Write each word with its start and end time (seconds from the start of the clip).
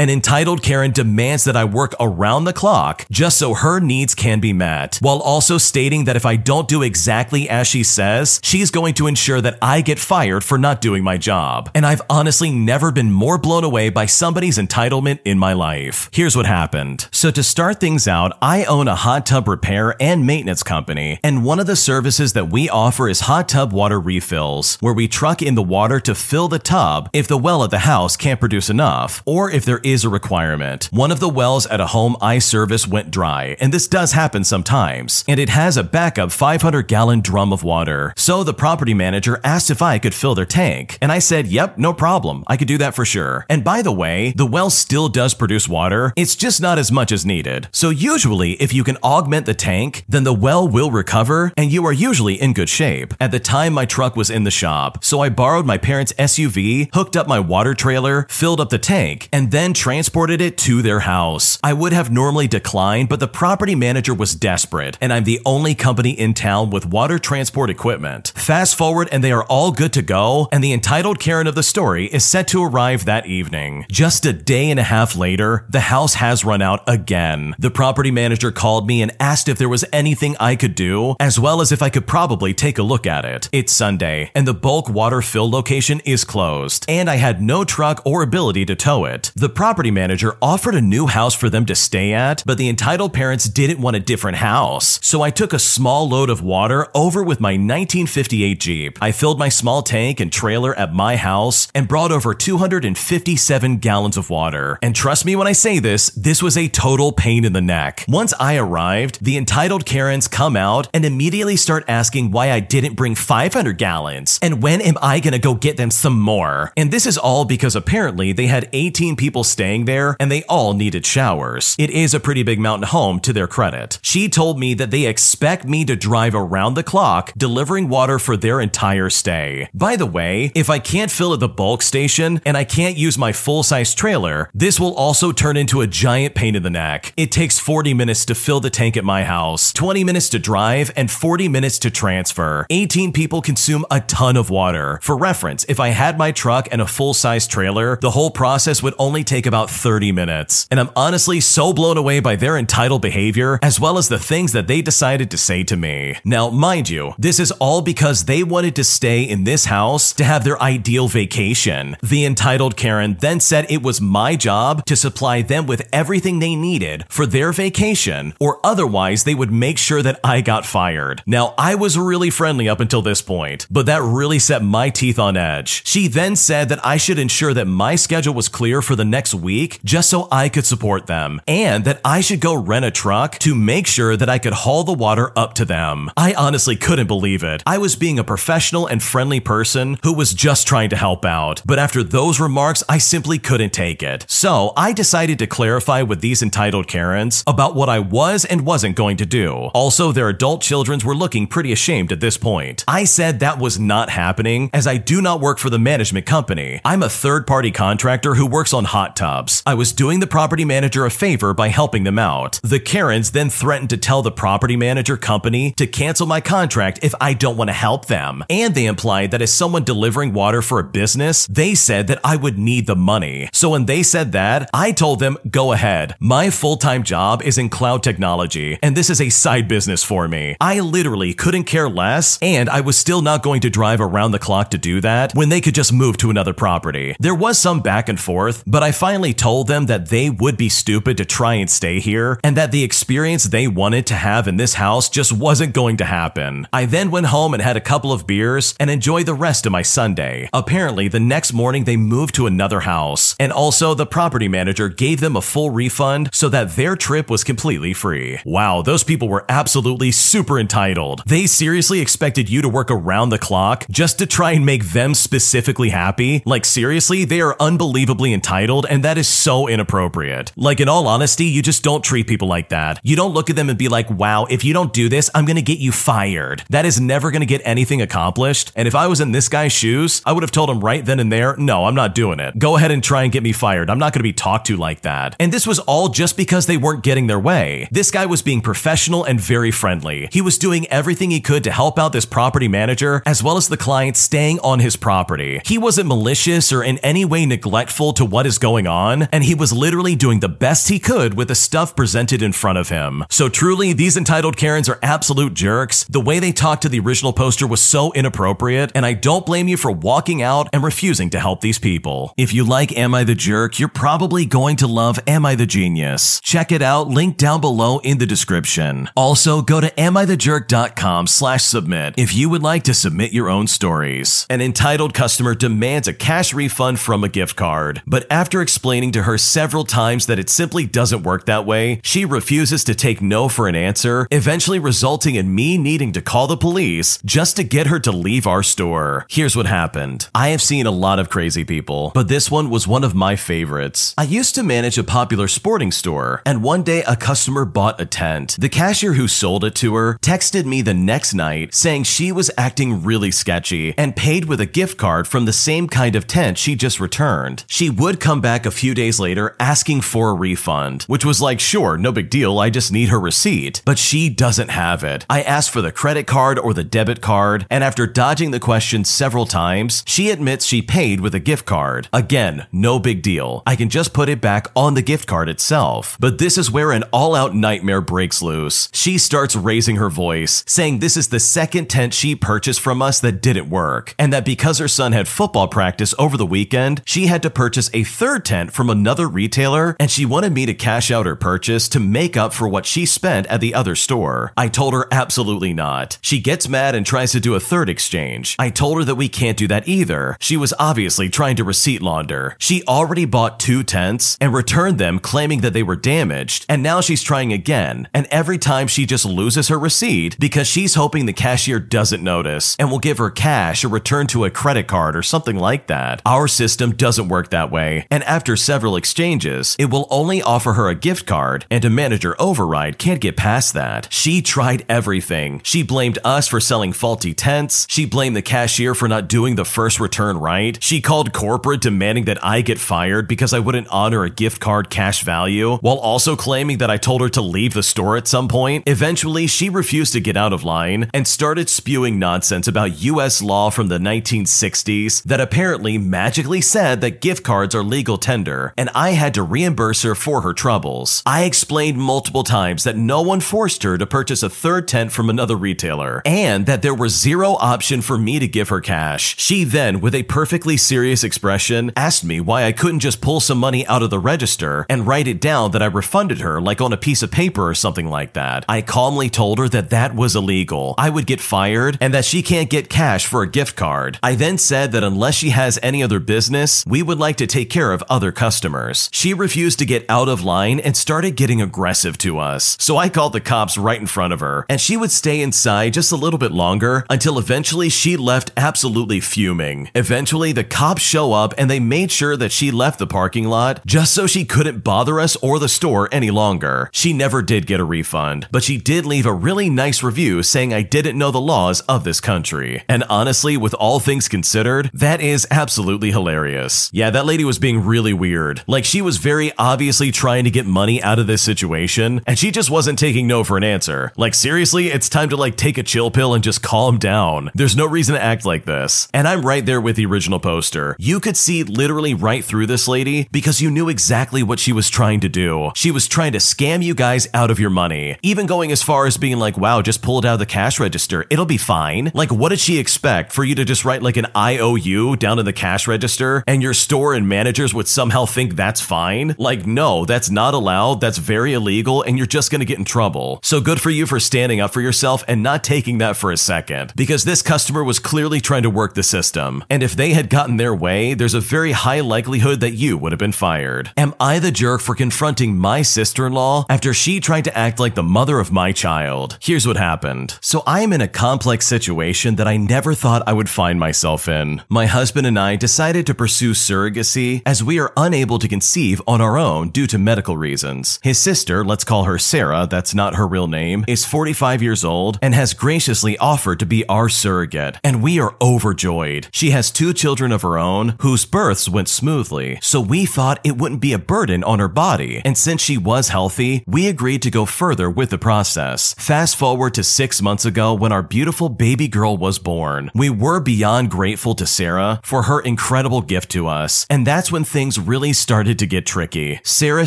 An 0.00 0.08
entitled 0.08 0.62
Karen 0.62 0.92
demands 0.92 1.44
that 1.44 1.58
I 1.58 1.66
work 1.66 1.94
around 2.00 2.44
the 2.44 2.54
clock 2.54 3.04
just 3.10 3.36
so 3.36 3.52
her 3.52 3.80
needs 3.80 4.14
can 4.14 4.40
be 4.40 4.54
met, 4.54 4.96
while 5.02 5.18
also 5.18 5.58
stating 5.58 6.06
that 6.06 6.16
if 6.16 6.24
I 6.24 6.36
don't 6.36 6.66
do 6.66 6.80
exactly 6.80 7.50
as 7.50 7.66
she 7.66 7.82
says, 7.82 8.40
she's 8.42 8.70
going 8.70 8.94
to 8.94 9.06
ensure 9.06 9.42
that 9.42 9.58
I 9.60 9.82
get 9.82 9.98
fired 9.98 10.42
for 10.42 10.56
not 10.56 10.80
doing 10.80 11.04
my 11.04 11.18
job. 11.18 11.68
And 11.74 11.84
I've 11.84 12.00
honestly 12.08 12.48
never 12.50 12.90
been 12.90 13.12
more 13.12 13.36
blown 13.36 13.62
away 13.62 13.90
by 13.90 14.06
somebody's 14.06 14.56
entitlement 14.56 15.18
in 15.26 15.38
my 15.38 15.52
life. 15.52 16.08
Here's 16.14 16.34
what 16.34 16.46
happened. 16.46 17.06
So 17.12 17.30
to 17.32 17.42
start 17.42 17.78
things 17.78 18.08
out, 18.08 18.38
I 18.40 18.64
own 18.64 18.88
a 18.88 18.94
hot 18.94 19.26
tub 19.26 19.48
repair 19.48 19.96
and 20.00 20.26
maintenance 20.26 20.62
company, 20.62 21.20
and 21.22 21.44
one 21.44 21.60
of 21.60 21.66
the 21.66 21.76
services 21.76 22.32
that 22.32 22.50
we 22.50 22.70
offer 22.70 23.06
is 23.06 23.20
hot 23.20 23.50
tub 23.50 23.74
water 23.74 24.00
refills, 24.00 24.78
where 24.80 24.94
we 24.94 25.08
truck 25.08 25.42
in 25.42 25.56
the 25.56 25.62
water 25.62 26.00
to 26.00 26.14
fill 26.14 26.48
the 26.48 26.58
tub 26.58 27.10
if 27.12 27.28
the 27.28 27.36
well 27.36 27.62
at 27.64 27.70
the 27.70 27.80
house 27.80 28.16
can't 28.16 28.40
produce 28.40 28.70
enough, 28.70 29.22
or 29.26 29.50
if 29.50 29.66
there 29.66 29.80
is 29.92 30.04
a 30.04 30.08
requirement. 30.08 30.88
One 30.92 31.10
of 31.10 31.20
the 31.20 31.28
wells 31.28 31.66
at 31.66 31.80
a 31.80 31.88
home 31.88 32.16
I 32.20 32.38
service 32.38 32.86
went 32.86 33.10
dry, 33.10 33.56
and 33.60 33.72
this 33.72 33.88
does 33.88 34.12
happen 34.12 34.44
sometimes, 34.44 35.24
and 35.28 35.40
it 35.40 35.48
has 35.48 35.76
a 35.76 35.84
backup 35.84 36.32
500 36.32 36.88
gallon 36.88 37.20
drum 37.20 37.52
of 37.52 37.62
water. 37.62 38.14
So 38.16 38.44
the 38.44 38.54
property 38.54 38.94
manager 38.94 39.40
asked 39.44 39.70
if 39.70 39.82
I 39.82 39.98
could 39.98 40.14
fill 40.14 40.34
their 40.34 40.46
tank, 40.46 40.98
and 41.00 41.10
I 41.10 41.18
said, 41.18 41.46
yep, 41.46 41.78
no 41.78 41.92
problem. 41.92 42.44
I 42.46 42.56
could 42.56 42.68
do 42.68 42.78
that 42.78 42.94
for 42.94 43.04
sure. 43.04 43.46
And 43.48 43.64
by 43.64 43.82
the 43.82 43.92
way, 43.92 44.32
the 44.36 44.46
well 44.46 44.70
still 44.70 45.08
does 45.08 45.34
produce 45.34 45.68
water, 45.68 46.12
it's 46.16 46.36
just 46.36 46.60
not 46.60 46.78
as 46.78 46.92
much 46.92 47.12
as 47.12 47.26
needed. 47.26 47.68
So 47.72 47.90
usually, 47.90 48.52
if 48.52 48.72
you 48.72 48.84
can 48.84 48.96
augment 48.98 49.46
the 49.46 49.54
tank, 49.54 50.04
then 50.08 50.24
the 50.24 50.32
well 50.32 50.66
will 50.68 50.90
recover, 50.90 51.52
and 51.56 51.72
you 51.72 51.84
are 51.86 51.92
usually 51.92 52.40
in 52.40 52.52
good 52.52 52.68
shape. 52.68 53.14
At 53.20 53.30
the 53.30 53.40
time, 53.40 53.72
my 53.72 53.86
truck 53.86 54.16
was 54.16 54.30
in 54.30 54.44
the 54.44 54.50
shop, 54.50 55.04
so 55.04 55.20
I 55.20 55.28
borrowed 55.28 55.66
my 55.66 55.78
parents' 55.78 56.12
SUV, 56.14 56.88
hooked 56.94 57.16
up 57.16 57.26
my 57.26 57.40
water 57.40 57.74
trailer, 57.74 58.26
filled 58.28 58.60
up 58.60 58.70
the 58.70 58.78
tank, 58.78 59.28
and 59.32 59.50
then 59.50 59.72
transported 59.80 60.42
it 60.42 60.58
to 60.58 60.82
their 60.82 61.00
house. 61.00 61.58
I 61.64 61.72
would 61.72 61.94
have 61.94 62.10
normally 62.10 62.46
declined, 62.46 63.08
but 63.08 63.18
the 63.18 63.26
property 63.26 63.74
manager 63.74 64.12
was 64.12 64.34
desperate, 64.34 64.98
and 65.00 65.10
I'm 65.10 65.24
the 65.24 65.40
only 65.46 65.74
company 65.74 66.10
in 66.10 66.34
town 66.34 66.68
with 66.68 66.84
water 66.84 67.18
transport 67.18 67.70
equipment. 67.70 68.34
Fast 68.36 68.76
forward, 68.76 69.08
and 69.10 69.24
they 69.24 69.32
are 69.32 69.44
all 69.44 69.72
good 69.72 69.94
to 69.94 70.02
go, 70.02 70.50
and 70.52 70.62
the 70.62 70.74
entitled 70.74 71.18
Karen 71.18 71.46
of 71.46 71.54
the 71.54 71.62
story 71.62 72.08
is 72.08 72.26
set 72.26 72.46
to 72.48 72.62
arrive 72.62 73.06
that 73.06 73.24
evening. 73.24 73.86
Just 73.90 74.26
a 74.26 74.34
day 74.34 74.70
and 74.70 74.78
a 74.78 74.82
half 74.82 75.16
later, 75.16 75.64
the 75.70 75.80
house 75.80 76.12
has 76.14 76.44
run 76.44 76.60
out 76.60 76.82
again. 76.86 77.54
The 77.58 77.70
property 77.70 78.10
manager 78.10 78.52
called 78.52 78.86
me 78.86 79.00
and 79.00 79.16
asked 79.18 79.48
if 79.48 79.56
there 79.56 79.66
was 79.70 79.86
anything 79.94 80.36
I 80.38 80.56
could 80.56 80.74
do, 80.74 81.16
as 81.18 81.40
well 81.40 81.62
as 81.62 81.72
if 81.72 81.80
I 81.80 81.88
could 81.88 82.06
probably 82.06 82.52
take 82.52 82.76
a 82.76 82.82
look 82.82 83.06
at 83.06 83.24
it. 83.24 83.48
It's 83.50 83.72
Sunday, 83.72 84.30
and 84.34 84.46
the 84.46 84.52
bulk 84.52 84.90
water 84.90 85.22
fill 85.22 85.50
location 85.50 86.00
is 86.04 86.24
closed, 86.24 86.84
and 86.86 87.08
I 87.08 87.16
had 87.16 87.40
no 87.40 87.64
truck 87.64 88.02
or 88.04 88.22
ability 88.22 88.66
to 88.66 88.76
tow 88.76 89.06
it. 89.06 89.32
The 89.34 89.48
property 89.60 89.90
manager 89.90 90.38
offered 90.40 90.74
a 90.74 90.80
new 90.80 91.06
house 91.06 91.34
for 91.34 91.50
them 91.50 91.66
to 91.66 91.74
stay 91.74 92.14
at, 92.14 92.42
but 92.46 92.56
the 92.56 92.66
entitled 92.66 93.12
parents 93.12 93.44
didn't 93.44 93.78
want 93.78 93.94
a 93.94 94.00
different 94.00 94.38
house, 94.38 94.98
so 95.02 95.20
I 95.20 95.28
took 95.28 95.52
a 95.52 95.58
small 95.58 96.08
load 96.08 96.30
of 96.30 96.42
water 96.42 96.88
over 96.94 97.22
with 97.22 97.40
my 97.40 97.50
1958 97.50 98.58
Jeep. 98.58 98.98
I 99.02 99.12
filled 99.12 99.38
my 99.38 99.50
small 99.50 99.82
tank 99.82 100.18
and 100.18 100.32
trailer 100.32 100.74
at 100.76 100.94
my 100.94 101.16
house 101.16 101.68
and 101.74 101.86
brought 101.86 102.10
over 102.10 102.32
257 102.32 103.76
gallons 103.76 104.16
of 104.16 104.30
water. 104.30 104.78
And 104.80 104.96
trust 104.96 105.26
me 105.26 105.36
when 105.36 105.46
I 105.46 105.52
say 105.52 105.78
this, 105.78 106.08
this 106.12 106.42
was 106.42 106.56
a 106.56 106.68
total 106.68 107.12
pain 107.12 107.44
in 107.44 107.52
the 107.52 107.60
neck. 107.60 108.06
Once 108.08 108.32
I 108.40 108.56
arrived, 108.56 109.22
the 109.22 109.36
entitled 109.36 109.84
Karens 109.84 110.26
come 110.26 110.56
out 110.56 110.88
and 110.94 111.04
immediately 111.04 111.56
start 111.56 111.84
asking 111.86 112.30
why 112.30 112.50
I 112.50 112.60
didn't 112.60 112.94
bring 112.94 113.14
500 113.14 113.76
gallons 113.76 114.38
and 114.40 114.62
when 114.62 114.80
am 114.80 114.96
I 115.02 115.20
gonna 115.20 115.38
go 115.38 115.52
get 115.52 115.76
them 115.76 115.90
some 115.90 116.18
more. 116.18 116.72
And 116.78 116.90
this 116.90 117.04
is 117.04 117.18
all 117.18 117.44
because 117.44 117.76
apparently 117.76 118.32
they 118.32 118.46
had 118.46 118.70
18 118.72 119.16
people 119.16 119.44
staying 119.50 119.84
there 119.84 120.16
and 120.18 120.30
they 120.30 120.44
all 120.44 120.74
needed 120.74 121.04
showers. 121.04 121.76
It 121.78 121.90
is 121.90 122.14
a 122.14 122.20
pretty 122.20 122.42
big 122.42 122.58
mountain 122.58 122.88
home 122.88 123.20
to 123.20 123.32
their 123.32 123.46
credit. 123.46 123.98
She 124.02 124.28
told 124.28 124.58
me 124.58 124.74
that 124.74 124.90
they 124.90 125.06
expect 125.06 125.64
me 125.64 125.84
to 125.84 125.96
drive 125.96 126.34
around 126.34 126.74
the 126.74 126.82
clock 126.82 127.32
delivering 127.36 127.88
water 127.88 128.18
for 128.18 128.36
their 128.36 128.60
entire 128.60 129.10
stay. 129.10 129.68
By 129.74 129.96
the 129.96 130.06
way, 130.06 130.52
if 130.54 130.70
I 130.70 130.78
can't 130.78 131.10
fill 131.10 131.34
at 131.34 131.40
the 131.40 131.48
bulk 131.48 131.82
station 131.82 132.40
and 132.44 132.56
I 132.56 132.64
can't 132.64 132.96
use 132.96 133.18
my 133.18 133.32
full 133.32 133.62
size 133.62 133.94
trailer, 133.94 134.50
this 134.54 134.78
will 134.78 134.94
also 134.94 135.32
turn 135.32 135.56
into 135.56 135.80
a 135.80 135.86
giant 135.86 136.34
pain 136.34 136.54
in 136.54 136.62
the 136.62 136.70
neck. 136.70 137.12
It 137.16 137.32
takes 137.32 137.58
40 137.58 137.94
minutes 137.94 138.24
to 138.26 138.34
fill 138.34 138.60
the 138.60 138.70
tank 138.70 138.96
at 138.96 139.04
my 139.04 139.24
house, 139.24 139.72
20 139.72 140.04
minutes 140.04 140.28
to 140.30 140.38
drive, 140.38 140.90
and 140.96 141.10
40 141.10 141.48
minutes 141.48 141.78
to 141.80 141.90
transfer. 141.90 142.66
18 142.70 143.12
people 143.12 143.42
consume 143.42 143.84
a 143.90 144.00
ton 144.00 144.36
of 144.36 144.50
water. 144.50 144.98
For 145.02 145.16
reference, 145.16 145.64
if 145.68 145.80
I 145.80 145.88
had 145.88 146.18
my 146.18 146.32
truck 146.32 146.68
and 146.70 146.80
a 146.80 146.86
full 146.86 147.14
size 147.14 147.46
trailer, 147.46 147.98
the 148.00 148.10
whole 148.10 148.30
process 148.30 148.82
would 148.82 148.94
only 148.98 149.24
take 149.24 149.39
about 149.46 149.70
30 149.70 150.12
minutes. 150.12 150.66
And 150.70 150.80
I'm 150.80 150.90
honestly 150.96 151.40
so 151.40 151.72
blown 151.72 151.96
away 151.96 152.20
by 152.20 152.36
their 152.36 152.56
entitled 152.56 153.02
behavior, 153.02 153.58
as 153.62 153.80
well 153.80 153.98
as 153.98 154.08
the 154.08 154.18
things 154.18 154.52
that 154.52 154.66
they 154.66 154.82
decided 154.82 155.30
to 155.30 155.38
say 155.38 155.62
to 155.64 155.76
me. 155.76 156.16
Now, 156.24 156.50
mind 156.50 156.88
you, 156.88 157.14
this 157.18 157.40
is 157.40 157.50
all 157.52 157.82
because 157.82 158.24
they 158.24 158.42
wanted 158.42 158.76
to 158.76 158.84
stay 158.84 159.22
in 159.22 159.44
this 159.44 159.66
house 159.66 160.12
to 160.14 160.24
have 160.24 160.44
their 160.44 160.60
ideal 160.62 161.08
vacation. 161.08 161.96
The 162.02 162.24
entitled 162.24 162.76
Karen 162.76 163.16
then 163.20 163.40
said 163.40 163.66
it 163.68 163.82
was 163.82 164.00
my 164.00 164.36
job 164.36 164.84
to 164.86 164.96
supply 164.96 165.42
them 165.42 165.66
with 165.66 165.88
everything 165.92 166.38
they 166.38 166.54
needed 166.54 167.04
for 167.08 167.26
their 167.26 167.52
vacation, 167.52 168.34
or 168.40 168.60
otherwise 168.64 169.24
they 169.24 169.34
would 169.34 169.52
make 169.52 169.78
sure 169.78 170.02
that 170.02 170.20
I 170.24 170.40
got 170.40 170.66
fired. 170.66 171.22
Now, 171.26 171.54
I 171.58 171.74
was 171.74 171.98
really 171.98 172.30
friendly 172.30 172.68
up 172.68 172.80
until 172.80 173.02
this 173.02 173.22
point, 173.22 173.66
but 173.70 173.86
that 173.86 174.02
really 174.02 174.38
set 174.38 174.62
my 174.62 174.90
teeth 174.90 175.18
on 175.18 175.36
edge. 175.36 175.86
She 175.86 176.08
then 176.08 176.36
said 176.36 176.68
that 176.68 176.84
I 176.84 176.96
should 176.96 177.18
ensure 177.18 177.54
that 177.54 177.66
my 177.66 177.96
schedule 177.96 178.34
was 178.34 178.48
clear 178.48 178.82
for 178.82 178.96
the 178.96 179.04
next 179.04 179.29
week 179.34 179.80
just 179.84 180.10
so 180.10 180.28
I 180.30 180.48
could 180.48 180.64
support 180.64 181.06
them, 181.06 181.40
and 181.46 181.84
that 181.84 182.00
I 182.04 182.20
should 182.20 182.40
go 182.40 182.54
rent 182.54 182.84
a 182.84 182.90
truck 182.90 183.38
to 183.40 183.54
make 183.54 183.86
sure 183.86 184.16
that 184.16 184.28
I 184.28 184.38
could 184.38 184.52
haul 184.52 184.84
the 184.84 184.92
water 184.92 185.32
up 185.36 185.54
to 185.54 185.64
them. 185.64 186.10
I 186.16 186.34
honestly 186.34 186.76
couldn't 186.76 187.06
believe 187.06 187.42
it. 187.42 187.62
I 187.66 187.78
was 187.78 187.96
being 187.96 188.18
a 188.18 188.24
professional 188.24 188.86
and 188.86 189.02
friendly 189.02 189.40
person 189.40 189.98
who 190.02 190.12
was 190.12 190.34
just 190.34 190.66
trying 190.66 190.90
to 190.90 190.96
help 190.96 191.24
out, 191.24 191.62
but 191.64 191.78
after 191.78 192.02
those 192.02 192.40
remarks, 192.40 192.82
I 192.88 192.98
simply 192.98 193.38
couldn't 193.38 193.72
take 193.72 194.02
it. 194.02 194.26
So 194.28 194.72
I 194.76 194.92
decided 194.92 195.38
to 195.40 195.46
clarify 195.46 196.02
with 196.02 196.20
these 196.20 196.42
entitled 196.42 196.88
Karens 196.88 197.42
about 197.46 197.74
what 197.74 197.88
I 197.88 197.98
was 197.98 198.44
and 198.44 198.66
wasn't 198.66 198.96
going 198.96 199.16
to 199.18 199.26
do. 199.26 199.70
Also, 199.74 200.12
their 200.12 200.28
adult 200.28 200.62
children 200.62 201.00
were 201.04 201.14
looking 201.14 201.46
pretty 201.46 201.72
ashamed 201.72 202.12
at 202.12 202.20
this 202.20 202.36
point. 202.36 202.84
I 202.88 203.04
said 203.04 203.40
that 203.40 203.58
was 203.58 203.78
not 203.78 204.10
happening 204.10 204.70
as 204.72 204.86
I 204.86 204.96
do 204.96 205.22
not 205.22 205.40
work 205.40 205.58
for 205.58 205.70
the 205.70 205.78
management 205.78 206.26
company. 206.26 206.80
I'm 206.84 207.02
a 207.02 207.08
third 207.08 207.46
party 207.46 207.70
contractor 207.70 208.34
who 208.34 208.46
works 208.46 208.72
on 208.72 208.84
hot 208.84 209.16
tubs. 209.20 209.62
I 209.66 209.74
was 209.74 209.92
doing 209.92 210.20
the 210.20 210.26
property 210.26 210.64
manager 210.64 211.04
a 211.04 211.10
favor 211.10 211.52
by 211.52 211.68
helping 211.68 212.04
them 212.04 212.18
out. 212.18 212.58
The 212.62 212.80
Karens 212.80 213.32
then 213.32 213.50
threatened 213.50 213.90
to 213.90 213.98
tell 213.98 214.22
the 214.22 214.32
property 214.32 214.76
manager 214.76 215.18
company 215.18 215.72
to 215.72 215.86
cancel 215.86 216.26
my 216.26 216.40
contract 216.40 217.00
if 217.02 217.14
I 217.20 217.34
don't 217.34 217.58
want 217.58 217.68
to 217.68 217.74
help 217.74 218.06
them. 218.06 218.42
And 218.48 218.74
they 218.74 218.86
implied 218.86 219.30
that 219.32 219.42
as 219.42 219.52
someone 219.52 219.84
delivering 219.84 220.32
water 220.32 220.62
for 220.62 220.78
a 220.78 220.84
business, 220.84 221.46
they 221.48 221.74
said 221.74 222.06
that 222.06 222.20
I 222.24 222.36
would 222.36 222.58
need 222.58 222.86
the 222.86 222.96
money. 222.96 223.50
So 223.52 223.68
when 223.68 223.84
they 223.84 224.02
said 224.02 224.32
that, 224.32 224.70
I 224.72 224.90
told 224.90 225.20
them, 225.20 225.36
go 225.50 225.72
ahead. 225.72 226.16
My 226.18 226.48
full 226.48 226.78
time 226.78 227.02
job 227.02 227.42
is 227.42 227.58
in 227.58 227.68
cloud 227.68 228.02
technology, 228.02 228.78
and 228.82 228.96
this 228.96 229.10
is 229.10 229.20
a 229.20 229.28
side 229.28 229.68
business 229.68 230.02
for 230.02 230.28
me. 230.28 230.56
I 230.62 230.80
literally 230.80 231.34
couldn't 231.34 231.64
care 231.64 231.90
less, 231.90 232.38
and 232.40 232.70
I 232.70 232.80
was 232.80 232.96
still 232.96 233.20
not 233.20 233.42
going 233.42 233.60
to 233.60 233.70
drive 233.70 234.00
around 234.00 234.32
the 234.32 234.38
clock 234.38 234.70
to 234.70 234.78
do 234.78 235.02
that 235.02 235.34
when 235.34 235.50
they 235.50 235.60
could 235.60 235.74
just 235.74 235.92
move 235.92 236.16
to 236.18 236.30
another 236.30 236.54
property. 236.54 237.14
There 237.20 237.34
was 237.34 237.58
some 237.58 237.80
back 237.80 238.08
and 238.08 238.18
forth, 238.18 238.64
but 238.66 238.82
I 238.82 238.92
finally 238.92 239.09
told 239.10 239.66
them 239.66 239.86
that 239.86 240.08
they 240.08 240.30
would 240.30 240.56
be 240.56 240.68
stupid 240.68 241.16
to 241.16 241.24
try 241.24 241.54
and 241.54 241.68
stay 241.68 241.98
here, 242.00 242.38
and 242.44 242.56
that 242.56 242.70
the 242.70 242.84
experience 242.84 243.44
they 243.44 243.66
wanted 243.66 244.06
to 244.06 244.14
have 244.14 244.46
in 244.46 244.56
this 244.56 244.74
house 244.74 245.08
just 245.08 245.32
wasn't 245.32 245.74
going 245.74 245.96
to 245.96 246.04
happen. 246.04 246.66
I 246.72 246.86
then 246.86 247.10
went 247.10 247.26
home 247.26 247.52
and 247.52 247.62
had 247.62 247.76
a 247.76 247.80
couple 247.80 248.12
of 248.12 248.26
beers 248.26 248.74
and 248.78 248.88
enjoyed 248.88 249.26
the 249.26 249.34
rest 249.34 249.66
of 249.66 249.72
my 249.72 249.82
Sunday. 249.82 250.48
Apparently, 250.52 251.08
the 251.08 251.18
next 251.18 251.52
morning 251.52 251.84
they 251.84 251.96
moved 251.96 252.34
to 252.36 252.46
another 252.46 252.80
house, 252.80 253.34
and 253.40 253.52
also 253.52 253.94
the 253.94 254.06
property 254.06 254.48
manager 254.48 254.88
gave 254.88 255.20
them 255.20 255.34
a 255.34 255.42
full 255.42 255.70
refund 255.70 256.30
so 256.32 256.48
that 256.48 256.76
their 256.76 256.94
trip 256.94 257.28
was 257.28 257.42
completely 257.42 257.92
free. 257.92 258.38
Wow, 258.44 258.82
those 258.82 259.02
people 259.02 259.28
were 259.28 259.44
absolutely 259.48 260.12
super 260.12 260.58
entitled. 260.58 261.22
They 261.26 261.46
seriously 261.46 262.00
expected 262.00 262.48
you 262.48 262.62
to 262.62 262.68
work 262.68 262.90
around 262.90 263.30
the 263.30 263.38
clock 263.38 263.86
just 263.90 264.18
to 264.18 264.26
try 264.26 264.52
and 264.52 264.64
make 264.64 264.84
them 264.84 265.14
specifically 265.14 265.88
happy. 265.88 266.42
Like, 266.46 266.64
seriously, 266.64 267.24
they 267.24 267.40
are 267.40 267.56
unbelievably 267.58 268.32
entitled, 268.32 268.86
and 268.88 268.99
that 269.02 269.18
is 269.18 269.28
so 269.28 269.68
inappropriate. 269.68 270.52
Like, 270.56 270.80
in 270.80 270.88
all 270.88 271.06
honesty, 271.06 271.46
you 271.46 271.62
just 271.62 271.82
don't 271.82 272.04
treat 272.04 272.26
people 272.26 272.48
like 272.48 272.70
that. 272.70 273.00
You 273.02 273.16
don't 273.16 273.34
look 273.34 273.50
at 273.50 273.56
them 273.56 273.68
and 273.68 273.78
be 273.78 273.88
like, 273.88 274.10
wow, 274.10 274.46
if 274.46 274.64
you 274.64 274.72
don't 274.72 274.92
do 274.92 275.08
this, 275.08 275.30
I'm 275.34 275.44
gonna 275.44 275.62
get 275.62 275.78
you 275.78 275.92
fired. 275.92 276.64
That 276.70 276.84
is 276.84 277.00
never 277.00 277.30
gonna 277.30 277.46
get 277.46 277.62
anything 277.64 278.02
accomplished. 278.02 278.72
And 278.76 278.86
if 278.86 278.94
I 278.94 279.06
was 279.06 279.20
in 279.20 279.32
this 279.32 279.48
guy's 279.48 279.72
shoes, 279.72 280.22
I 280.24 280.32
would 280.32 280.42
have 280.42 280.50
told 280.50 280.70
him 280.70 280.80
right 280.80 281.04
then 281.04 281.20
and 281.20 281.32
there, 281.32 281.56
no, 281.56 281.84
I'm 281.84 281.94
not 281.94 282.14
doing 282.14 282.40
it. 282.40 282.58
Go 282.58 282.76
ahead 282.76 282.90
and 282.90 283.02
try 283.02 283.22
and 283.22 283.32
get 283.32 283.42
me 283.42 283.52
fired. 283.52 283.90
I'm 283.90 283.98
not 283.98 284.12
gonna 284.12 284.22
be 284.22 284.32
talked 284.32 284.66
to 284.68 284.76
like 284.76 285.02
that. 285.02 285.36
And 285.38 285.52
this 285.52 285.66
was 285.66 285.78
all 285.80 286.08
just 286.08 286.36
because 286.36 286.66
they 286.66 286.76
weren't 286.76 287.02
getting 287.02 287.26
their 287.26 287.38
way. 287.38 287.88
This 287.90 288.10
guy 288.10 288.26
was 288.26 288.42
being 288.42 288.60
professional 288.60 289.24
and 289.24 289.40
very 289.40 289.70
friendly. 289.70 290.28
He 290.32 290.40
was 290.40 290.58
doing 290.58 290.86
everything 290.88 291.30
he 291.30 291.40
could 291.40 291.64
to 291.64 291.72
help 291.72 291.98
out 291.98 292.12
this 292.12 292.26
property 292.26 292.68
manager 292.68 293.22
as 293.26 293.42
well 293.42 293.56
as 293.56 293.68
the 293.68 293.76
client 293.76 294.16
staying 294.16 294.58
on 294.60 294.80
his 294.80 294.96
property. 294.96 295.60
He 295.64 295.78
wasn't 295.78 296.08
malicious 296.08 296.72
or 296.72 296.82
in 296.82 296.98
any 296.98 297.24
way 297.24 297.46
neglectful 297.46 298.12
to 298.14 298.24
what 298.24 298.46
is 298.46 298.58
going 298.58 298.86
on, 298.86 298.89
and 298.90 299.44
he 299.44 299.54
was 299.54 299.72
literally 299.72 300.16
doing 300.16 300.40
the 300.40 300.48
best 300.48 300.88
he 300.88 300.98
could 300.98 301.34
with 301.34 301.48
the 301.48 301.54
stuff 301.54 301.94
presented 301.94 302.42
in 302.42 302.52
front 302.52 302.78
of 302.78 302.88
him. 302.88 303.24
So 303.30 303.48
truly, 303.48 303.92
these 303.92 304.16
entitled 304.16 304.56
Karens 304.56 304.88
are 304.88 304.98
absolute 305.02 305.54
jerks. 305.54 306.04
The 306.04 306.20
way 306.20 306.38
they 306.38 306.52
talked 306.52 306.82
to 306.82 306.88
the 306.88 307.00
original 307.00 307.32
poster 307.32 307.66
was 307.66 307.80
so 307.80 308.12
inappropriate, 308.12 308.92
and 308.94 309.06
I 309.06 309.14
don't 309.14 309.46
blame 309.46 309.68
you 309.68 309.76
for 309.76 309.92
walking 309.92 310.42
out 310.42 310.68
and 310.72 310.82
refusing 310.82 311.30
to 311.30 311.40
help 311.40 311.60
these 311.60 311.78
people. 311.78 312.34
If 312.36 312.52
you 312.52 312.64
like 312.64 312.96
Am 312.96 313.14
I 313.14 313.24
the 313.24 313.34
Jerk, 313.34 313.78
you're 313.78 313.88
probably 313.88 314.44
going 314.46 314.76
to 314.76 314.86
love 314.86 315.18
Am 315.26 315.46
I 315.46 315.54
the 315.54 315.66
Genius. 315.66 316.40
Check 316.40 316.72
it 316.72 316.82
out, 316.82 317.08
link 317.08 317.36
down 317.36 317.60
below 317.60 317.98
in 317.98 318.18
the 318.18 318.26
description. 318.26 319.08
Also, 319.16 319.62
go 319.62 319.80
to 319.80 319.90
amithejerk.com 319.90 321.26
slash 321.26 321.64
submit 321.64 322.14
if 322.16 322.34
you 322.34 322.48
would 322.48 322.62
like 322.62 322.82
to 322.84 322.94
submit 322.94 323.32
your 323.32 323.48
own 323.48 323.66
stories. 323.66 324.46
An 324.50 324.60
entitled 324.60 325.14
customer 325.14 325.54
demands 325.54 326.08
a 326.08 326.14
cash 326.14 326.52
refund 326.52 326.98
from 326.98 327.24
a 327.24 327.28
gift 327.28 327.56
card, 327.56 328.02
but 328.06 328.26
after 328.30 328.60
explaining 328.70 329.10
to 329.10 329.24
her 329.24 329.36
several 329.36 329.84
times 329.84 330.26
that 330.26 330.38
it 330.38 330.48
simply 330.48 330.86
doesn't 330.86 331.24
work 331.24 331.44
that 331.44 331.66
way, 331.66 332.00
she 332.04 332.24
refuses 332.24 332.84
to 332.84 332.94
take 332.94 333.20
no 333.20 333.48
for 333.48 333.66
an 333.66 333.74
answer, 333.74 334.28
eventually 334.30 334.78
resulting 334.78 335.34
in 335.34 335.52
me 335.52 335.76
needing 335.76 336.12
to 336.12 336.22
call 336.22 336.46
the 336.46 336.56
police 336.56 337.18
just 337.24 337.56
to 337.56 337.64
get 337.64 337.88
her 337.88 337.98
to 337.98 338.12
leave 338.12 338.46
our 338.46 338.62
store. 338.62 339.26
Here's 339.28 339.56
what 339.56 339.66
happened. 339.66 340.28
I 340.36 340.50
have 340.50 340.62
seen 340.62 340.86
a 340.86 340.92
lot 340.92 341.18
of 341.18 341.28
crazy 341.28 341.64
people, 341.64 342.12
but 342.14 342.28
this 342.28 342.48
one 342.48 342.70
was 342.70 342.86
one 342.86 343.02
of 343.02 343.12
my 343.12 343.34
favorites. 343.34 344.14
I 344.16 344.22
used 344.22 344.54
to 344.54 344.62
manage 344.62 344.98
a 344.98 345.02
popular 345.02 345.48
sporting 345.48 345.90
store, 345.90 346.40
and 346.46 346.62
one 346.62 346.84
day 346.84 347.02
a 347.08 347.16
customer 347.16 347.64
bought 347.64 348.00
a 348.00 348.06
tent. 348.06 348.56
The 348.56 348.68
cashier 348.68 349.14
who 349.14 349.26
sold 349.26 349.64
it 349.64 349.74
to 349.76 349.96
her 349.96 350.16
texted 350.22 350.64
me 350.64 350.80
the 350.80 350.94
next 350.94 351.34
night 351.34 351.74
saying 351.74 352.04
she 352.04 352.30
was 352.30 352.52
acting 352.56 353.02
really 353.02 353.32
sketchy 353.32 353.94
and 353.98 354.14
paid 354.14 354.44
with 354.44 354.60
a 354.60 354.66
gift 354.66 354.96
card 354.96 355.26
from 355.26 355.44
the 355.44 355.52
same 355.52 355.88
kind 355.88 356.14
of 356.14 356.28
tent 356.28 356.56
she 356.56 356.76
just 356.76 357.00
returned. 357.00 357.64
She 357.66 357.90
would 357.90 358.20
come 358.20 358.40
back 358.40 358.59
a 358.66 358.70
few 358.70 358.94
days 358.94 359.20
later 359.20 359.54
asking 359.58 360.00
for 360.02 360.30
a 360.30 360.34
refund, 360.34 361.02
which 361.04 361.24
was 361.24 361.40
like, 361.40 361.60
sure, 361.60 361.96
no 361.96 362.12
big 362.12 362.30
deal, 362.30 362.58
I 362.58 362.70
just 362.70 362.92
need 362.92 363.08
her 363.08 363.20
receipt. 363.20 363.82
But 363.84 363.98
she 363.98 364.28
doesn't 364.28 364.70
have 364.70 365.04
it. 365.04 365.26
I 365.28 365.42
asked 365.42 365.70
for 365.70 365.82
the 365.82 365.92
credit 365.92 366.26
card 366.26 366.58
or 366.58 366.74
the 366.74 366.84
debit 366.84 367.20
card, 367.20 367.66
and 367.70 367.84
after 367.84 368.06
dodging 368.06 368.50
the 368.50 368.60
question 368.60 369.04
several 369.04 369.46
times, 369.46 370.02
she 370.06 370.30
admits 370.30 370.64
she 370.64 370.82
paid 370.82 371.20
with 371.20 371.34
a 371.34 371.40
gift 371.40 371.66
card. 371.66 372.08
Again, 372.12 372.66
no 372.72 372.98
big 372.98 373.22
deal. 373.22 373.62
I 373.66 373.76
can 373.76 373.88
just 373.88 374.12
put 374.12 374.28
it 374.28 374.40
back 374.40 374.68
on 374.74 374.94
the 374.94 375.02
gift 375.02 375.26
card 375.26 375.48
itself. 375.48 376.16
But 376.20 376.38
this 376.38 376.58
is 376.58 376.70
where 376.70 376.92
an 376.92 377.04
all 377.12 377.34
out 377.34 377.54
nightmare 377.54 378.00
breaks 378.00 378.42
loose. 378.42 378.88
She 378.92 379.18
starts 379.18 379.56
raising 379.56 379.96
her 379.96 380.10
voice, 380.10 380.64
saying 380.66 380.98
this 380.98 381.16
is 381.16 381.28
the 381.28 381.40
second 381.40 381.88
tent 381.88 382.14
she 382.14 382.34
purchased 382.34 382.80
from 382.80 383.02
us 383.02 383.20
that 383.20 383.42
didn't 383.42 383.70
work, 383.70 384.14
and 384.18 384.32
that 384.32 384.44
because 384.44 384.78
her 384.78 384.88
son 384.88 385.12
had 385.12 385.28
football 385.28 385.68
practice 385.68 386.14
over 386.18 386.36
the 386.36 386.46
weekend, 386.46 387.02
she 387.04 387.26
had 387.26 387.42
to 387.42 387.50
purchase 387.50 387.90
a 387.92 388.04
third 388.04 388.44
tent 388.50 388.72
from 388.72 388.90
another 388.90 389.28
retailer, 389.28 389.96
and 390.00 390.10
she 390.10 390.26
wanted 390.26 390.52
me 390.52 390.66
to 390.66 390.74
cash 390.74 391.12
out 391.12 391.24
her 391.24 391.36
purchase 391.36 391.88
to 391.88 392.00
make 392.00 392.36
up 392.36 392.52
for 392.52 392.68
what 392.68 392.84
she 392.84 393.06
spent 393.06 393.46
at 393.46 393.60
the 393.60 393.74
other 393.74 393.94
store. 393.94 394.52
I 394.56 394.66
told 394.66 394.92
her 394.92 395.06
absolutely 395.12 395.72
not. 395.72 396.18
She 396.20 396.40
gets 396.40 396.68
mad 396.68 396.96
and 396.96 397.06
tries 397.06 397.30
to 397.30 397.38
do 397.38 397.54
a 397.54 397.60
third 397.60 397.88
exchange. 397.88 398.56
I 398.58 398.70
told 398.70 398.98
her 398.98 399.04
that 399.04 399.14
we 399.14 399.28
can't 399.28 399.56
do 399.56 399.68
that 399.68 399.86
either. 399.86 400.36
She 400.40 400.56
was 400.56 400.74
obviously 400.80 401.28
trying 401.28 401.54
to 401.56 401.64
receipt 401.64 402.02
launder. 402.02 402.56
She 402.58 402.82
already 402.88 403.24
bought 403.24 403.60
two 403.60 403.84
tents 403.84 404.36
and 404.40 404.52
returned 404.52 404.98
them 404.98 405.20
claiming 405.20 405.60
that 405.60 405.72
they 405.72 405.84
were 405.84 405.94
damaged, 405.94 406.66
and 406.68 406.82
now 406.82 407.00
she's 407.00 407.22
trying 407.22 407.52
again. 407.52 408.08
And 408.12 408.26
every 408.32 408.58
time 408.58 408.88
she 408.88 409.06
just 409.06 409.24
loses 409.24 409.68
her 409.68 409.78
receipt 409.78 410.36
because 410.40 410.66
she's 410.66 410.96
hoping 410.96 411.26
the 411.26 411.32
cashier 411.32 411.78
doesn't 411.78 412.24
notice 412.24 412.74
and 412.80 412.90
will 412.90 412.98
give 412.98 413.18
her 413.18 413.30
cash 413.30 413.84
or 413.84 413.88
return 413.88 414.26
to 414.26 414.44
a 414.44 414.50
credit 414.50 414.88
card 414.88 415.14
or 415.14 415.22
something 415.22 415.56
like 415.56 415.86
that. 415.86 416.20
Our 416.26 416.48
system 416.48 416.96
doesn't 416.96 417.28
work 417.28 417.50
that 417.50 417.70
way, 417.70 418.08
and 418.10 418.24
after 418.24 418.39
several 418.48 418.96
exchanges, 418.96 419.76
it 419.78 419.90
will 419.90 420.06
only 420.10 420.42
offer 420.42 420.74
her 420.74 420.88
a 420.88 420.94
gift 420.94 421.26
card, 421.26 421.64
and 421.70 421.84
a 421.84 421.90
manager 421.90 422.36
override 422.38 422.98
can't 422.98 423.20
get 423.20 423.36
past 423.36 423.74
that. 423.74 424.06
She 424.12 424.42
tried 424.42 424.84
everything. 424.88 425.60
She 425.64 425.82
blamed 425.82 426.18
us 426.24 426.48
for 426.48 426.60
selling 426.60 426.92
faulty 426.92 427.34
tents. 427.34 427.86
She 427.88 428.04
blamed 428.04 428.36
the 428.36 428.42
cashier 428.42 428.94
for 428.94 429.08
not 429.08 429.28
doing 429.28 429.56
the 429.56 429.64
first 429.64 430.00
return 430.00 430.38
right. 430.38 430.82
She 430.82 431.00
called 431.00 431.32
corporate 431.32 431.80
demanding 431.80 432.24
that 432.26 432.44
I 432.44 432.60
get 432.60 432.78
fired 432.78 433.28
because 433.28 433.52
I 433.52 433.58
wouldn't 433.58 433.88
honor 433.88 434.24
a 434.24 434.30
gift 434.30 434.60
card 434.60 434.90
cash 434.90 435.22
value, 435.22 435.76
while 435.78 435.98
also 435.98 436.36
claiming 436.36 436.78
that 436.78 436.90
I 436.90 436.96
told 436.96 437.20
her 437.20 437.28
to 437.30 437.40
leave 437.40 437.74
the 437.74 437.82
store 437.82 438.16
at 438.16 438.28
some 438.28 438.48
point. 438.48 438.84
Eventually, 438.86 439.46
she 439.46 439.68
refused 439.68 440.12
to 440.12 440.20
get 440.20 440.36
out 440.36 440.52
of 440.52 440.64
line 440.64 441.10
and 441.12 441.26
started 441.26 441.68
spewing 441.68 442.18
nonsense 442.18 442.68
about 442.68 443.00
US 443.02 443.42
law 443.42 443.70
from 443.70 443.88
the 443.88 443.98
1960s 443.98 445.22
that 445.24 445.40
apparently 445.40 445.98
magically 445.98 446.60
said 446.60 447.00
that 447.00 447.20
gift 447.20 447.42
cards 447.42 447.74
are 447.74 447.82
legal 447.82 448.18
tender, 448.30 448.72
and 448.76 448.88
I 448.94 449.10
had 449.10 449.34
to 449.34 449.42
reimburse 449.42 450.02
her 450.02 450.14
for 450.14 450.42
her 450.42 450.52
troubles. 450.52 451.20
I 451.26 451.42
explained 451.42 451.98
multiple 451.98 452.44
times 452.44 452.84
that 452.84 452.96
no 452.96 453.22
one 453.22 453.40
forced 453.40 453.82
her 453.82 453.98
to 453.98 454.06
purchase 454.06 454.44
a 454.44 454.48
third 454.48 454.86
tent 454.86 455.10
from 455.10 455.28
another 455.28 455.56
retailer, 455.56 456.22
and 456.24 456.64
that 456.66 456.82
there 456.82 456.94
was 456.94 457.20
zero 457.20 457.56
option 457.58 458.02
for 458.02 458.16
me 458.16 458.38
to 458.38 458.46
give 458.46 458.68
her 458.68 458.80
cash. 458.80 459.36
She 459.36 459.64
then, 459.64 460.00
with 460.00 460.14
a 460.14 460.22
perfectly 460.22 460.76
serious 460.76 461.24
expression, 461.24 461.90
asked 461.96 462.22
me 462.22 462.38
why 462.40 462.66
I 462.66 462.70
couldn't 462.70 463.00
just 463.00 463.20
pull 463.20 463.40
some 463.40 463.58
money 463.58 463.84
out 463.88 464.04
of 464.04 464.10
the 464.10 464.20
register 464.20 464.86
and 464.88 465.08
write 465.08 465.26
it 465.26 465.40
down 465.40 465.72
that 465.72 465.82
I 465.82 465.86
refunded 465.86 466.38
her, 466.38 466.60
like 466.60 466.80
on 466.80 466.92
a 466.92 466.96
piece 466.96 467.24
of 467.24 467.32
paper 467.32 467.68
or 467.68 467.74
something 467.74 468.08
like 468.08 468.34
that. 468.34 468.64
I 468.68 468.80
calmly 468.80 469.28
told 469.28 469.58
her 469.58 469.68
that 469.70 469.90
that 469.90 470.14
was 470.14 470.36
illegal. 470.36 470.94
I 470.96 471.10
would 471.10 471.26
get 471.26 471.40
fired 471.40 471.98
and 472.00 472.14
that 472.14 472.24
she 472.24 472.42
can't 472.42 472.70
get 472.70 472.88
cash 472.88 473.26
for 473.26 473.42
a 473.42 473.50
gift 473.50 473.74
card. 473.74 474.20
I 474.22 474.36
then 474.36 474.56
said 474.56 474.92
that 474.92 475.02
unless 475.02 475.34
she 475.34 475.50
has 475.50 475.80
any 475.82 476.00
other 476.00 476.20
business, 476.20 476.84
we 476.86 477.02
would 477.02 477.18
like 477.18 477.34
to 477.38 477.48
take 477.48 477.70
care 477.70 477.90
of 477.90 478.04
other 478.08 478.19
customers. 478.30 479.08
She 479.12 479.32
refused 479.32 479.78
to 479.78 479.86
get 479.86 480.04
out 480.10 480.28
of 480.28 480.44
line 480.44 480.78
and 480.78 480.94
started 480.94 481.36
getting 481.36 481.62
aggressive 481.62 482.18
to 482.18 482.38
us. 482.38 482.76
So 482.78 482.98
I 482.98 483.08
called 483.08 483.32
the 483.32 483.40
cops 483.40 483.78
right 483.78 483.98
in 483.98 484.06
front 484.06 484.34
of 484.34 484.40
her, 484.40 484.66
and 484.68 484.80
she 484.80 484.96
would 484.96 485.10
stay 485.10 485.40
inside 485.40 485.94
just 485.94 486.12
a 486.12 486.16
little 486.16 486.38
bit 486.38 486.52
longer 486.52 487.06
until 487.08 487.38
eventually 487.38 487.88
she 487.88 488.16
left 488.16 488.52
absolutely 488.56 489.20
fuming. 489.20 489.90
Eventually, 489.94 490.52
the 490.52 490.64
cops 490.64 491.02
show 491.02 491.32
up 491.32 491.54
and 491.56 491.70
they 491.70 491.80
made 491.80 492.12
sure 492.12 492.36
that 492.36 492.52
she 492.52 492.70
left 492.70 492.98
the 492.98 493.06
parking 493.06 493.46
lot 493.46 493.84
just 493.86 494.12
so 494.12 494.26
she 494.26 494.44
couldn't 494.44 494.84
bother 494.84 495.18
us 495.18 495.36
or 495.36 495.58
the 495.58 495.68
store 495.68 496.08
any 496.12 496.30
longer. 496.30 496.90
She 496.92 497.12
never 497.12 497.40
did 497.40 497.66
get 497.66 497.80
a 497.80 497.84
refund, 497.84 498.46
but 498.50 498.62
she 498.62 498.76
did 498.76 499.06
leave 499.06 499.26
a 499.26 499.32
really 499.32 499.70
nice 499.70 500.02
review 500.02 500.42
saying 500.42 500.74
I 500.74 500.82
didn't 500.82 501.18
know 501.18 501.30
the 501.30 501.40
laws 501.40 501.80
of 501.82 502.04
this 502.04 502.20
country. 502.20 502.84
And 502.88 503.04
honestly, 503.04 503.56
with 503.56 503.74
all 503.74 504.00
things 504.00 504.28
considered, 504.28 504.90
that 504.92 505.20
is 505.20 505.46
absolutely 505.50 506.10
hilarious. 506.10 506.90
Yeah, 506.92 507.10
that 507.10 507.26
lady 507.26 507.44
was 507.44 507.58
being 507.58 507.84
really 507.84 508.09
weird. 508.12 508.62
Like 508.66 508.84
she 508.84 509.02
was 509.02 509.16
very 509.18 509.52
obviously 509.58 510.10
trying 510.10 510.44
to 510.44 510.50
get 510.50 510.66
money 510.66 511.02
out 511.02 511.18
of 511.18 511.26
this 511.26 511.42
situation, 511.42 512.20
and 512.26 512.38
she 512.38 512.50
just 512.50 512.70
wasn't 512.70 512.98
taking 512.98 513.26
no 513.26 513.44
for 513.44 513.56
an 513.56 513.64
answer. 513.64 514.12
Like 514.16 514.34
seriously, 514.34 514.88
it's 514.88 515.08
time 515.08 515.28
to 515.30 515.36
like 515.36 515.56
take 515.56 515.78
a 515.78 515.82
chill 515.82 516.10
pill 516.10 516.34
and 516.34 516.44
just 516.44 516.62
calm 516.62 516.98
down. 516.98 517.50
There's 517.54 517.76
no 517.76 517.86
reason 517.86 518.14
to 518.14 518.22
act 518.22 518.44
like 518.44 518.64
this. 518.64 519.08
And 519.12 519.26
I'm 519.26 519.42
right 519.42 519.64
there 519.64 519.80
with 519.80 519.96
the 519.96 520.06
original 520.06 520.40
poster. 520.40 520.96
You 520.98 521.20
could 521.20 521.36
see 521.36 521.64
literally 521.64 522.14
right 522.14 522.44
through 522.44 522.66
this 522.66 522.88
lady 522.88 523.28
because 523.32 523.60
you 523.60 523.70
knew 523.70 523.88
exactly 523.88 524.42
what 524.42 524.58
she 524.58 524.72
was 524.72 524.88
trying 524.88 525.20
to 525.20 525.28
do. 525.28 525.70
She 525.74 525.90
was 525.90 526.08
trying 526.08 526.32
to 526.32 526.38
scam 526.38 526.82
you 526.82 526.94
guys 526.94 527.28
out 527.34 527.50
of 527.50 527.58
your 527.58 527.70
money. 527.70 528.16
Even 528.22 528.46
going 528.46 528.72
as 528.72 528.82
far 528.82 529.06
as 529.06 529.16
being 529.16 529.38
like, 529.38 529.56
wow, 529.56 529.82
just 529.82 530.02
pull 530.02 530.18
it 530.18 530.24
out 530.24 530.34
of 530.34 530.38
the 530.38 530.46
cash 530.46 530.80
register. 530.80 531.26
It'll 531.30 531.46
be 531.46 531.56
fine. 531.56 532.10
Like, 532.14 532.30
what 532.30 532.50
did 532.50 532.60
she 532.60 532.78
expect? 532.78 533.32
For 533.32 533.44
you 533.44 533.54
to 533.54 533.64
just 533.64 533.84
write 533.84 534.02
like 534.02 534.16
an 534.16 534.26
IOU 534.36 535.16
down 535.16 535.38
in 535.38 535.44
the 535.44 535.52
cash 535.52 535.86
register 535.86 536.42
and 536.46 536.62
your 536.62 536.74
store 536.74 537.14
and 537.14 537.28
managers 537.28 537.74
would 537.74 537.88
somehow 538.00 538.24
think 538.24 538.56
that's 538.56 538.80
fine? 538.80 539.34
Like, 539.36 539.66
no, 539.66 540.06
that's 540.06 540.30
not 540.30 540.54
allowed. 540.54 541.02
That's 541.02 541.18
very 541.18 541.52
illegal 541.52 542.02
and 542.02 542.16
you're 542.16 542.26
just 542.26 542.50
gonna 542.50 542.64
get 542.64 542.78
in 542.78 542.86
trouble. 542.86 543.40
So 543.42 543.60
good 543.60 543.78
for 543.78 543.90
you 543.90 544.06
for 544.06 544.18
standing 544.18 544.58
up 544.58 544.72
for 544.72 544.80
yourself 544.80 545.22
and 545.28 545.42
not 545.42 545.62
taking 545.62 545.98
that 545.98 546.16
for 546.16 546.32
a 546.32 546.38
second. 546.38 546.94
Because 546.96 547.24
this 547.24 547.42
customer 547.42 547.84
was 547.84 547.98
clearly 547.98 548.40
trying 548.40 548.62
to 548.62 548.70
work 548.70 548.94
the 548.94 549.02
system. 549.02 549.62
And 549.68 549.82
if 549.82 549.94
they 549.94 550.14
had 550.14 550.30
gotten 550.30 550.56
their 550.56 550.74
way, 550.74 551.12
there's 551.12 551.34
a 551.34 551.40
very 551.40 551.72
high 551.72 552.00
likelihood 552.00 552.60
that 552.60 552.70
you 552.70 552.96
would 552.96 553.12
have 553.12 553.18
been 553.18 553.32
fired. 553.32 553.90
Am 553.98 554.14
I 554.18 554.38
the 554.38 554.50
jerk 554.50 554.80
for 554.80 554.94
confronting 554.94 555.58
my 555.58 555.82
sister 555.82 556.26
in 556.26 556.32
law 556.32 556.64
after 556.70 556.94
she 556.94 557.20
tried 557.20 557.44
to 557.44 557.58
act 557.58 557.78
like 557.78 557.96
the 557.96 558.02
mother 558.02 558.38
of 558.38 558.50
my 558.50 558.72
child? 558.72 559.36
Here's 559.42 559.66
what 559.66 559.76
happened. 559.76 560.38
So 560.40 560.62
I 560.66 560.80
am 560.80 560.94
in 560.94 561.02
a 561.02 561.08
complex 561.26 561.66
situation 561.66 562.36
that 562.36 562.48
I 562.48 562.56
never 562.56 562.94
thought 562.94 563.24
I 563.26 563.34
would 563.34 563.50
find 563.50 563.78
myself 563.78 564.26
in. 564.26 564.62
My 564.70 564.86
husband 564.86 565.26
and 565.26 565.38
I 565.38 565.56
decided 565.56 566.06
to 566.06 566.14
pursue 566.14 566.52
surrogacy 566.52 567.42
as 567.44 567.62
we 567.62 567.78
are 567.78 567.89
unable 567.96 568.38
to 568.38 568.48
conceive 568.48 569.00
on 569.06 569.20
our 569.20 569.36
own 569.38 569.70
due 569.70 569.86
to 569.86 569.98
medical 569.98 570.36
reasons. 570.36 570.98
His 571.02 571.18
sister, 571.18 571.64
let's 571.64 571.84
call 571.84 572.04
her 572.04 572.18
Sarah, 572.18 572.66
that's 572.70 572.94
not 572.94 573.14
her 573.14 573.26
real 573.26 573.46
name, 573.46 573.84
is 573.88 574.04
45 574.04 574.62
years 574.62 574.84
old 574.84 575.18
and 575.22 575.34
has 575.34 575.54
graciously 575.54 576.16
offered 576.18 576.58
to 576.60 576.66
be 576.66 576.86
our 576.88 577.08
surrogate, 577.08 577.78
and 577.84 578.02
we 578.02 578.20
are 578.20 578.36
overjoyed. 578.40 579.28
She 579.32 579.50
has 579.50 579.70
two 579.70 579.92
children 579.92 580.32
of 580.32 580.42
her 580.42 580.58
own 580.58 580.96
whose 581.00 581.24
births 581.24 581.68
went 581.68 581.88
smoothly, 581.88 582.58
so 582.62 582.80
we 582.80 583.06
thought 583.06 583.40
it 583.44 583.58
wouldn't 583.58 583.80
be 583.80 583.92
a 583.92 583.98
burden 583.98 584.42
on 584.44 584.58
her 584.58 584.68
body, 584.68 585.22
and 585.24 585.36
since 585.36 585.62
she 585.62 585.78
was 585.78 586.08
healthy, 586.08 586.64
we 586.66 586.88
agreed 586.88 587.22
to 587.22 587.30
go 587.30 587.44
further 587.44 587.90
with 587.90 588.10
the 588.10 588.18
process. 588.18 588.94
Fast 588.94 589.36
forward 589.36 589.74
to 589.74 589.84
six 589.84 590.22
months 590.22 590.44
ago 590.44 590.74
when 590.74 590.92
our 590.92 591.02
beautiful 591.02 591.48
baby 591.48 591.88
girl 591.88 592.16
was 592.16 592.38
born. 592.38 592.90
We 592.94 593.10
were 593.10 593.40
beyond 593.40 593.90
grateful 593.90 594.34
to 594.34 594.46
Sarah 594.46 595.00
for 595.02 595.24
her 595.24 595.40
incredible 595.40 596.00
gift 596.00 596.30
to 596.32 596.46
us, 596.46 596.86
and 596.90 597.06
that's 597.06 597.30
when 597.32 597.44
things 597.44 597.69
things 597.70 597.88
really 597.88 598.12
started 598.12 598.58
to 598.58 598.66
get 598.66 598.84
tricky. 598.84 599.38
Sarah 599.44 599.86